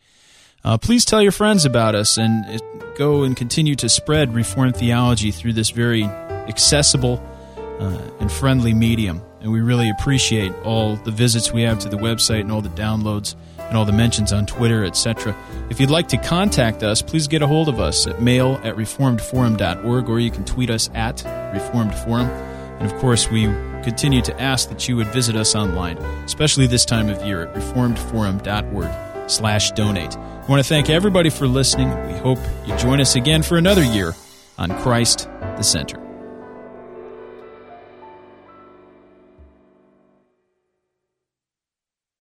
[0.64, 2.58] Uh, please tell your friends about us and uh,
[2.96, 7.22] go and continue to spread Reformed theology through this very accessible
[7.58, 9.20] uh, and friendly medium.
[9.40, 12.70] And we really appreciate all the visits we have to the website and all the
[12.70, 15.36] downloads and all the mentions on Twitter, etc.
[15.68, 18.74] If you'd like to contact us, please get a hold of us at mail at
[18.76, 22.28] reformedforum.org or you can tweet us at Reformed Forum.
[22.78, 23.44] And of course, we
[23.82, 27.54] continue to ask that you would visit us online, especially this time of year at
[27.54, 30.16] reformedforum.org slash donate.
[30.44, 31.88] I want to thank everybody for listening.
[32.06, 34.14] We hope you join us again for another year
[34.58, 36.03] on Christ the Center.